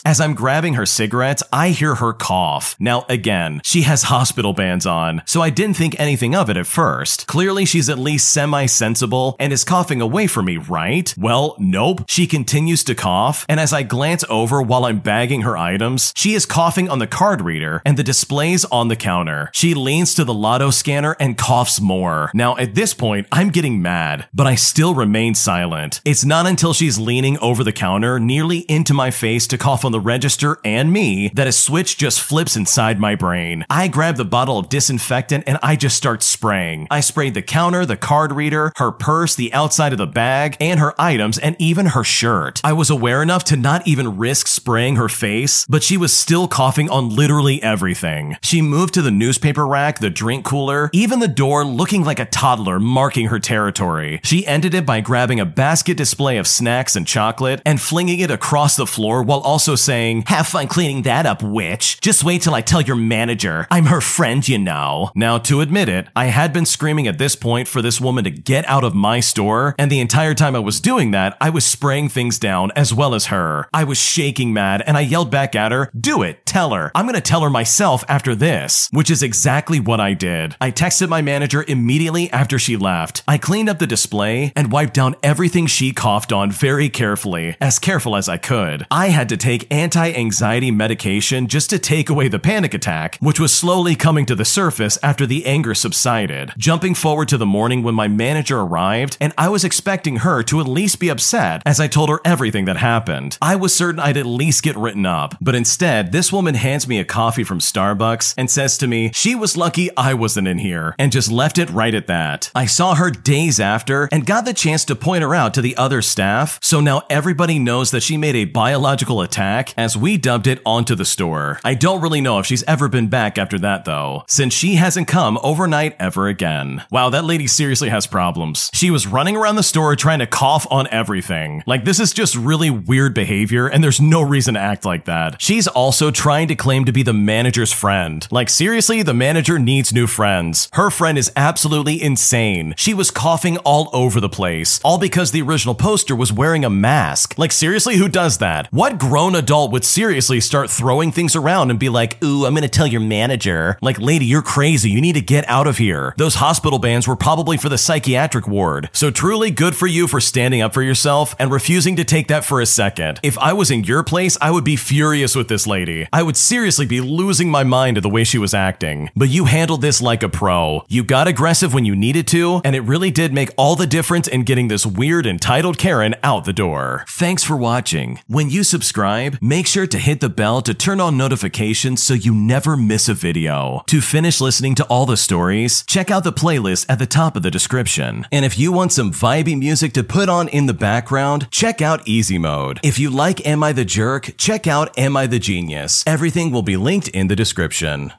As 0.05 0.21
I'm 0.21 0.33
grabbing 0.35 0.75
her 0.75 0.85
cigarettes, 0.85 1.43
I 1.51 1.69
hear 1.69 1.95
her 1.95 2.13
cough. 2.13 2.75
Now, 2.79 3.05
again, 3.09 3.61
she 3.63 3.81
has 3.83 4.03
hospital 4.03 4.53
bands 4.53 4.85
on, 4.85 5.21
so 5.25 5.41
I 5.41 5.49
didn't 5.49 5.77
think 5.77 5.99
anything 5.99 6.35
of 6.35 6.49
it 6.49 6.57
at 6.57 6.67
first. 6.67 7.27
Clearly, 7.27 7.65
she's 7.65 7.89
at 7.89 7.99
least 7.99 8.31
semi 8.31 8.65
sensible 8.65 9.35
and 9.39 9.51
is 9.51 9.63
coughing 9.63 10.01
away 10.01 10.27
from 10.27 10.45
me, 10.45 10.57
right? 10.57 11.13
Well, 11.17 11.55
nope. 11.57 12.05
She 12.07 12.27
continues 12.27 12.83
to 12.85 12.95
cough, 12.95 13.45
and 13.49 13.59
as 13.59 13.73
I 13.73 13.83
glance 13.83 14.23
over 14.29 14.61
while 14.61 14.85
I'm 14.85 14.99
bagging 14.99 15.41
her 15.41 15.57
items, 15.57 16.13
she 16.15 16.33
is 16.33 16.45
coughing 16.45 16.89
on 16.89 16.99
the 16.99 17.07
card 17.07 17.41
reader 17.41 17.81
and 17.85 17.97
the 17.97 18.03
displays 18.03 18.65
on 18.65 18.87
the 18.87 18.95
counter. 18.95 19.49
She 19.53 19.73
leans 19.73 20.13
to 20.15 20.23
the 20.23 20.33
lotto 20.33 20.69
scanner 20.71 21.15
and 21.19 21.37
coughs 21.37 21.81
more. 21.81 22.31
Now, 22.33 22.57
at 22.57 22.75
this 22.75 22.93
point, 22.93 23.27
I'm 23.31 23.49
getting 23.49 23.81
mad, 23.81 24.27
but 24.33 24.47
I 24.47 24.55
still 24.55 24.93
remain 24.93 25.35
silent. 25.35 26.01
It's 26.05 26.25
not 26.25 26.45
until 26.45 26.73
she's 26.73 26.99
leaning 26.99 27.37
over 27.39 27.63
the 27.63 27.71
counter 27.71 28.19
nearly 28.19 28.59
into 28.59 28.93
my 28.93 29.11
face 29.11 29.38
to 29.47 29.57
cough 29.57 29.85
on 29.85 29.91
the 29.91 29.99
register 29.99 30.57
and 30.63 30.91
me 30.91 31.29
that 31.33 31.47
a 31.47 31.51
switch 31.51 31.97
just 31.97 32.21
flips 32.21 32.55
inside 32.55 32.99
my 32.99 33.15
brain. 33.15 33.65
I 33.69 33.87
grab 33.87 34.17
the 34.17 34.25
bottle 34.25 34.57
of 34.57 34.69
disinfectant 34.69 35.43
and 35.47 35.57
I 35.61 35.75
just 35.75 35.97
start 35.97 36.23
spraying. 36.23 36.87
I 36.89 36.99
sprayed 36.99 37.33
the 37.33 37.41
counter, 37.41 37.85
the 37.85 37.97
card 37.97 38.31
reader, 38.31 38.73
her 38.77 38.91
purse, 38.91 39.35
the 39.35 39.53
outside 39.53 39.91
of 39.91 39.97
the 39.97 40.07
bag, 40.07 40.57
and 40.59 40.79
her 40.79 40.99
items, 40.99 41.37
and 41.37 41.55
even 41.59 41.87
her 41.87 42.03
shirt. 42.03 42.61
I 42.63 42.73
was 42.73 42.89
aware 42.89 43.21
enough 43.21 43.43
to 43.45 43.57
not 43.57 43.87
even 43.87 44.17
risk 44.17 44.47
spraying 44.47 44.95
her 44.95 45.09
face, 45.09 45.65
but 45.69 45.83
she 45.83 45.97
was 45.97 46.13
still 46.13 46.47
coughing 46.47 46.89
on 46.89 47.09
literally 47.09 47.61
everything. 47.63 48.37
She 48.41 48.61
moved 48.61 48.93
to 48.95 49.01
the 49.01 49.11
newspaper 49.11 49.65
rack, 49.65 49.99
the 49.99 50.09
drink 50.09 50.45
cooler, 50.45 50.89
even 50.93 51.19
the 51.19 51.27
door 51.27 51.65
looking 51.65 52.03
like 52.03 52.19
a 52.19 52.25
toddler 52.25 52.79
marking 52.79 53.27
her 53.27 53.39
territory. 53.39 54.19
She 54.23 54.45
ended 54.45 54.73
it 54.73 54.85
by 54.85 55.01
grabbing 55.01 55.39
a 55.39 55.45
basket 55.45 55.97
display 55.97 56.37
of 56.37 56.47
snacks 56.47 56.95
and 56.95 57.05
chocolate 57.05 57.61
and 57.65 57.81
flinging 57.81 58.19
it 58.19 58.31
across 58.31 58.75
the 58.75 58.87
floor 58.87 59.18
while 59.23 59.39
also 59.39 59.75
saying, 59.75 60.23
Have 60.27 60.47
fun 60.47 60.67
cleaning 60.67 61.03
that 61.03 61.25
up, 61.25 61.43
witch. 61.43 61.99
Just 62.01 62.23
wait 62.23 62.41
till 62.41 62.53
I 62.53 62.61
tell 62.61 62.81
your 62.81 62.95
manager. 62.95 63.67
I'm 63.71 63.85
her 63.85 64.01
friend, 64.01 64.47
you 64.47 64.57
know. 64.57 65.11
Now, 65.15 65.37
to 65.39 65.61
admit 65.61 65.89
it, 65.89 66.07
I 66.15 66.25
had 66.25 66.53
been 66.53 66.65
screaming 66.65 67.07
at 67.07 67.17
this 67.17 67.35
point 67.35 67.67
for 67.67 67.81
this 67.81 68.01
woman 68.01 68.23
to 68.23 68.31
get 68.31 68.67
out 68.67 68.83
of 68.83 68.95
my 68.95 69.19
store, 69.19 69.75
and 69.77 69.91
the 69.91 69.99
entire 69.99 70.33
time 70.33 70.55
I 70.55 70.59
was 70.59 70.79
doing 70.79 71.11
that, 71.11 71.37
I 71.41 71.49
was 71.49 71.65
spraying 71.65 72.09
things 72.09 72.39
down 72.39 72.71
as 72.75 72.93
well 72.93 73.13
as 73.13 73.27
her. 73.27 73.67
I 73.73 73.83
was 73.83 73.97
shaking 73.97 74.53
mad, 74.53 74.83
and 74.85 74.97
I 74.97 75.01
yelled 75.01 75.31
back 75.31 75.55
at 75.55 75.71
her, 75.71 75.91
Do 75.99 76.21
it, 76.23 76.45
tell 76.45 76.73
her. 76.73 76.91
I'm 76.95 77.05
gonna 77.05 77.21
tell 77.21 77.41
her 77.41 77.49
myself 77.49 78.03
after 78.07 78.35
this, 78.35 78.89
which 78.91 79.09
is 79.09 79.23
exactly 79.23 79.79
what 79.79 79.99
I 79.99 80.13
did. 80.13 80.55
I 80.61 80.71
texted 80.71 81.09
my 81.09 81.21
manager 81.21 81.63
immediately 81.67 82.31
after 82.31 82.59
she 82.59 82.77
left. 82.77 83.23
I 83.27 83.37
cleaned 83.37 83.69
up 83.69 83.79
the 83.79 83.87
display 83.87 84.53
and 84.55 84.71
wiped 84.71 84.93
down 84.93 85.15
everything 85.23 85.67
she 85.67 85.91
coughed 85.91 86.31
on 86.31 86.51
very 86.51 86.89
carefully, 86.89 87.55
as 87.61 87.79
careful 87.79 88.15
as 88.15 88.29
I 88.29 88.37
could. 88.37 88.85
I 88.91 89.07
had 89.11 89.29
to 89.29 89.37
take 89.37 89.67
anti 89.71 90.11
anxiety 90.11 90.71
medication 90.71 91.47
just 91.47 91.69
to 91.69 91.79
take 91.79 92.09
away 92.09 92.27
the 92.27 92.39
panic 92.39 92.73
attack, 92.73 93.17
which 93.19 93.39
was 93.39 93.53
slowly 93.53 93.95
coming 93.95 94.25
to 94.25 94.35
the 94.35 94.45
surface 94.45 94.97
after 95.03 95.25
the 95.25 95.45
anger 95.45 95.73
subsided. 95.73 96.53
Jumping 96.57 96.95
forward 96.95 97.27
to 97.29 97.37
the 97.37 97.45
morning 97.45 97.83
when 97.83 97.95
my 97.95 98.07
manager 98.07 98.59
arrived, 98.59 99.17
and 99.19 99.33
I 99.37 99.49
was 99.49 99.63
expecting 99.63 100.17
her 100.17 100.43
to 100.43 100.59
at 100.59 100.67
least 100.67 100.99
be 100.99 101.09
upset 101.09 101.61
as 101.65 101.79
I 101.79 101.87
told 101.87 102.09
her 102.09 102.21
everything 102.23 102.65
that 102.65 102.77
happened. 102.77 103.37
I 103.41 103.55
was 103.55 103.73
certain 103.73 103.99
I'd 103.99 104.17
at 104.17 104.25
least 104.25 104.63
get 104.63 104.77
written 104.77 105.05
up, 105.05 105.35
but 105.41 105.55
instead, 105.55 106.11
this 106.11 106.31
woman 106.31 106.55
hands 106.55 106.87
me 106.87 106.99
a 106.99 107.05
coffee 107.05 107.43
from 107.43 107.59
Starbucks 107.59 108.35
and 108.37 108.49
says 108.49 108.77
to 108.77 108.87
me 108.87 109.11
she 109.13 109.35
was 109.35 109.57
lucky 109.57 109.89
I 109.97 110.13
wasn't 110.13 110.47
in 110.47 110.59
here, 110.59 110.95
and 110.99 111.11
just 111.11 111.31
left 111.31 111.57
it 111.57 111.69
right 111.69 111.93
at 111.93 112.07
that. 112.07 112.51
I 112.53 112.65
saw 112.65 112.95
her 112.95 113.09
days 113.09 113.59
after 113.59 114.07
and 114.11 114.25
got 114.25 114.45
the 114.45 114.53
chance 114.53 114.85
to 114.85 114.95
point 114.95 115.23
her 115.23 115.35
out 115.35 115.53
to 115.55 115.61
the 115.61 115.75
other 115.77 116.01
staff, 116.01 116.59
so 116.61 116.79
now 116.79 117.03
everybody 117.09 117.59
knows 117.59 117.91
that 117.91 118.03
she 118.03 118.17
made 118.17 118.35
a 118.35 118.45
biological 118.45 118.98
attack, 118.99 119.73
as 119.77 119.95
we 119.97 120.17
dubbed 120.17 120.47
it, 120.47 120.61
onto 120.65 120.95
the 120.95 121.05
store. 121.05 121.59
I 121.63 121.73
don't 121.73 122.01
really 122.01 122.21
know 122.21 122.39
if 122.39 122.45
she's 122.45 122.63
ever 122.63 122.87
been 122.87 123.07
back 123.07 123.37
after 123.37 123.57
that 123.59 123.85
though, 123.85 124.23
since 124.27 124.53
she 124.53 124.75
hasn't 124.75 125.07
come 125.07 125.39
overnight 125.41 125.95
ever 125.99 126.27
again. 126.27 126.83
Wow, 126.91 127.09
that 127.09 127.25
lady 127.25 127.47
seriously 127.47 127.89
has 127.89 128.07
problems. 128.07 128.69
She 128.73 128.91
was 128.91 129.07
running 129.07 129.35
around 129.35 129.55
the 129.55 129.63
store 129.63 129.95
trying 129.95 130.19
to 130.19 130.27
cough 130.27 130.67
on 130.69 130.87
everything. 130.91 131.63
Like, 131.65 131.85
this 131.85 131.99
is 131.99 132.13
just 132.13 132.35
really 132.35 132.69
weird 132.69 133.13
behavior, 133.13 133.67
and 133.67 133.83
there's 133.83 134.01
no 134.01 134.21
reason 134.21 134.55
to 134.55 134.59
act 134.59 134.85
like 134.85 135.05
that. 135.05 135.41
She's 135.41 135.67
also 135.67 136.11
trying 136.11 136.47
to 136.49 136.55
claim 136.55 136.85
to 136.85 136.91
be 136.91 137.03
the 137.03 137.13
manager's 137.13 137.71
friend. 137.71 138.27
Like, 138.31 138.49
seriously, 138.49 139.03
the 139.03 139.13
manager 139.13 139.59
needs 139.59 139.93
new 139.93 140.07
friends. 140.07 140.69
Her 140.73 140.89
friend 140.89 141.17
is 141.17 141.31
absolutely 141.35 142.01
insane. 142.01 142.73
She 142.77 142.93
was 142.93 143.11
coughing 143.11 143.57
all 143.59 143.89
over 143.93 144.19
the 144.19 144.29
place, 144.29 144.79
all 144.83 144.97
because 144.97 145.31
the 145.31 145.41
original 145.41 145.75
poster 145.75 146.15
was 146.15 146.33
wearing 146.33 146.65
a 146.65 146.69
mask. 146.69 147.37
Like, 147.37 147.51
seriously, 147.51 147.97
who 147.97 148.09
does 148.09 148.39
that? 148.39 148.71
What 148.89 148.97
grown 148.97 149.35
adult 149.35 149.71
would 149.71 149.85
seriously 149.85 150.39
start 150.39 150.67
throwing 150.67 151.11
things 151.11 151.35
around 151.35 151.69
and 151.69 151.77
be 151.77 151.89
like, 151.89 152.17
ooh, 152.23 152.47
I'm 152.47 152.55
gonna 152.55 152.67
tell 152.67 152.87
your 152.87 153.01
manager? 153.01 153.77
Like, 153.83 153.99
lady, 153.99 154.25
you're 154.25 154.41
crazy. 154.41 154.89
You 154.89 154.99
need 154.99 155.13
to 155.13 155.21
get 155.21 155.47
out 155.47 155.67
of 155.67 155.77
here. 155.77 156.15
Those 156.17 156.33
hospital 156.33 156.79
bans 156.79 157.07
were 157.07 157.15
probably 157.15 157.55
for 157.55 157.69
the 157.69 157.77
psychiatric 157.77 158.47
ward. 158.47 158.89
So, 158.91 159.11
truly 159.11 159.51
good 159.51 159.75
for 159.75 159.85
you 159.85 160.07
for 160.07 160.19
standing 160.19 160.61
up 160.61 160.73
for 160.73 160.81
yourself 160.81 161.35
and 161.37 161.51
refusing 161.51 161.97
to 161.97 162.03
take 162.03 162.29
that 162.29 162.43
for 162.43 162.61
a 162.61 162.65
second. 162.65 163.19
If 163.21 163.37
I 163.37 163.53
was 163.53 163.69
in 163.69 163.83
your 163.83 164.01
place, 164.01 164.39
I 164.41 164.49
would 164.49 164.63
be 164.63 164.75
furious 164.75 165.35
with 165.35 165.49
this 165.49 165.67
lady. 165.67 166.07
I 166.11 166.23
would 166.23 166.35
seriously 166.35 166.87
be 166.87 166.99
losing 166.99 167.51
my 167.51 167.63
mind 167.63 167.97
at 167.97 168.01
the 168.01 168.09
way 168.09 168.23
she 168.23 168.39
was 168.39 168.55
acting. 168.55 169.11
But 169.15 169.29
you 169.29 169.45
handled 169.45 169.83
this 169.83 170.01
like 170.01 170.23
a 170.23 170.29
pro. 170.29 170.83
You 170.87 171.03
got 171.03 171.27
aggressive 171.27 171.75
when 171.75 171.85
you 171.85 171.95
needed 171.95 172.25
to, 172.29 172.59
and 172.65 172.75
it 172.75 172.81
really 172.81 173.11
did 173.11 173.33
make 173.33 173.51
all 173.55 173.75
the 173.75 173.85
difference 173.85 174.27
in 174.27 174.45
getting 174.45 174.67
this 174.67 174.83
weird 174.83 175.27
entitled 175.27 175.77
Karen 175.77 176.15
out 176.23 176.45
the 176.45 176.53
door. 176.53 177.05
Thanks 177.07 177.43
for 177.43 177.55
watching. 177.55 178.21
When 178.25 178.49
you 178.49 178.63
subscribe, 178.63 178.78
subscribe, 178.79 179.37
make 179.41 179.67
sure 179.67 179.85
to 179.85 179.97
hit 179.97 180.21
the 180.21 180.29
bell 180.29 180.61
to 180.61 180.73
turn 180.73 181.01
on 181.01 181.17
notifications 181.17 182.01
so 182.01 182.13
you 182.13 182.33
never 182.33 182.77
miss 182.77 183.09
a 183.09 183.13
video. 183.13 183.83
To 183.87 183.99
finish 183.99 184.39
listening 184.39 184.73
to 184.75 184.85
all 184.85 185.05
the 185.05 185.17
stories, 185.17 185.83
check 185.83 186.09
out 186.09 186.23
the 186.23 186.31
playlist 186.31 186.85
at 186.87 186.97
the 186.97 187.05
top 187.05 187.35
of 187.35 187.43
the 187.43 187.51
description. 187.51 188.25
And 188.31 188.45
if 188.45 188.57
you 188.57 188.71
want 188.71 188.93
some 188.93 189.11
vibey 189.11 189.59
music 189.59 189.91
to 189.93 190.03
put 190.05 190.29
on 190.29 190.47
in 190.47 190.65
the 190.65 190.73
background, 190.73 191.51
check 191.51 191.81
out 191.81 192.07
Easy 192.07 192.37
Mode. 192.37 192.79
If 192.81 192.97
you 192.97 193.09
like 193.09 193.45
Am 193.45 193.61
I 193.65 193.73
the 193.73 193.83
Jerk, 193.83 194.35
check 194.37 194.65
out 194.65 194.97
Am 194.97 195.17
I 195.17 195.27
the 195.27 195.39
Genius. 195.39 196.05
Everything 196.07 196.49
will 196.49 196.61
be 196.61 196.77
linked 196.77 197.09
in 197.09 197.27
the 197.27 197.35
description. 197.35 198.13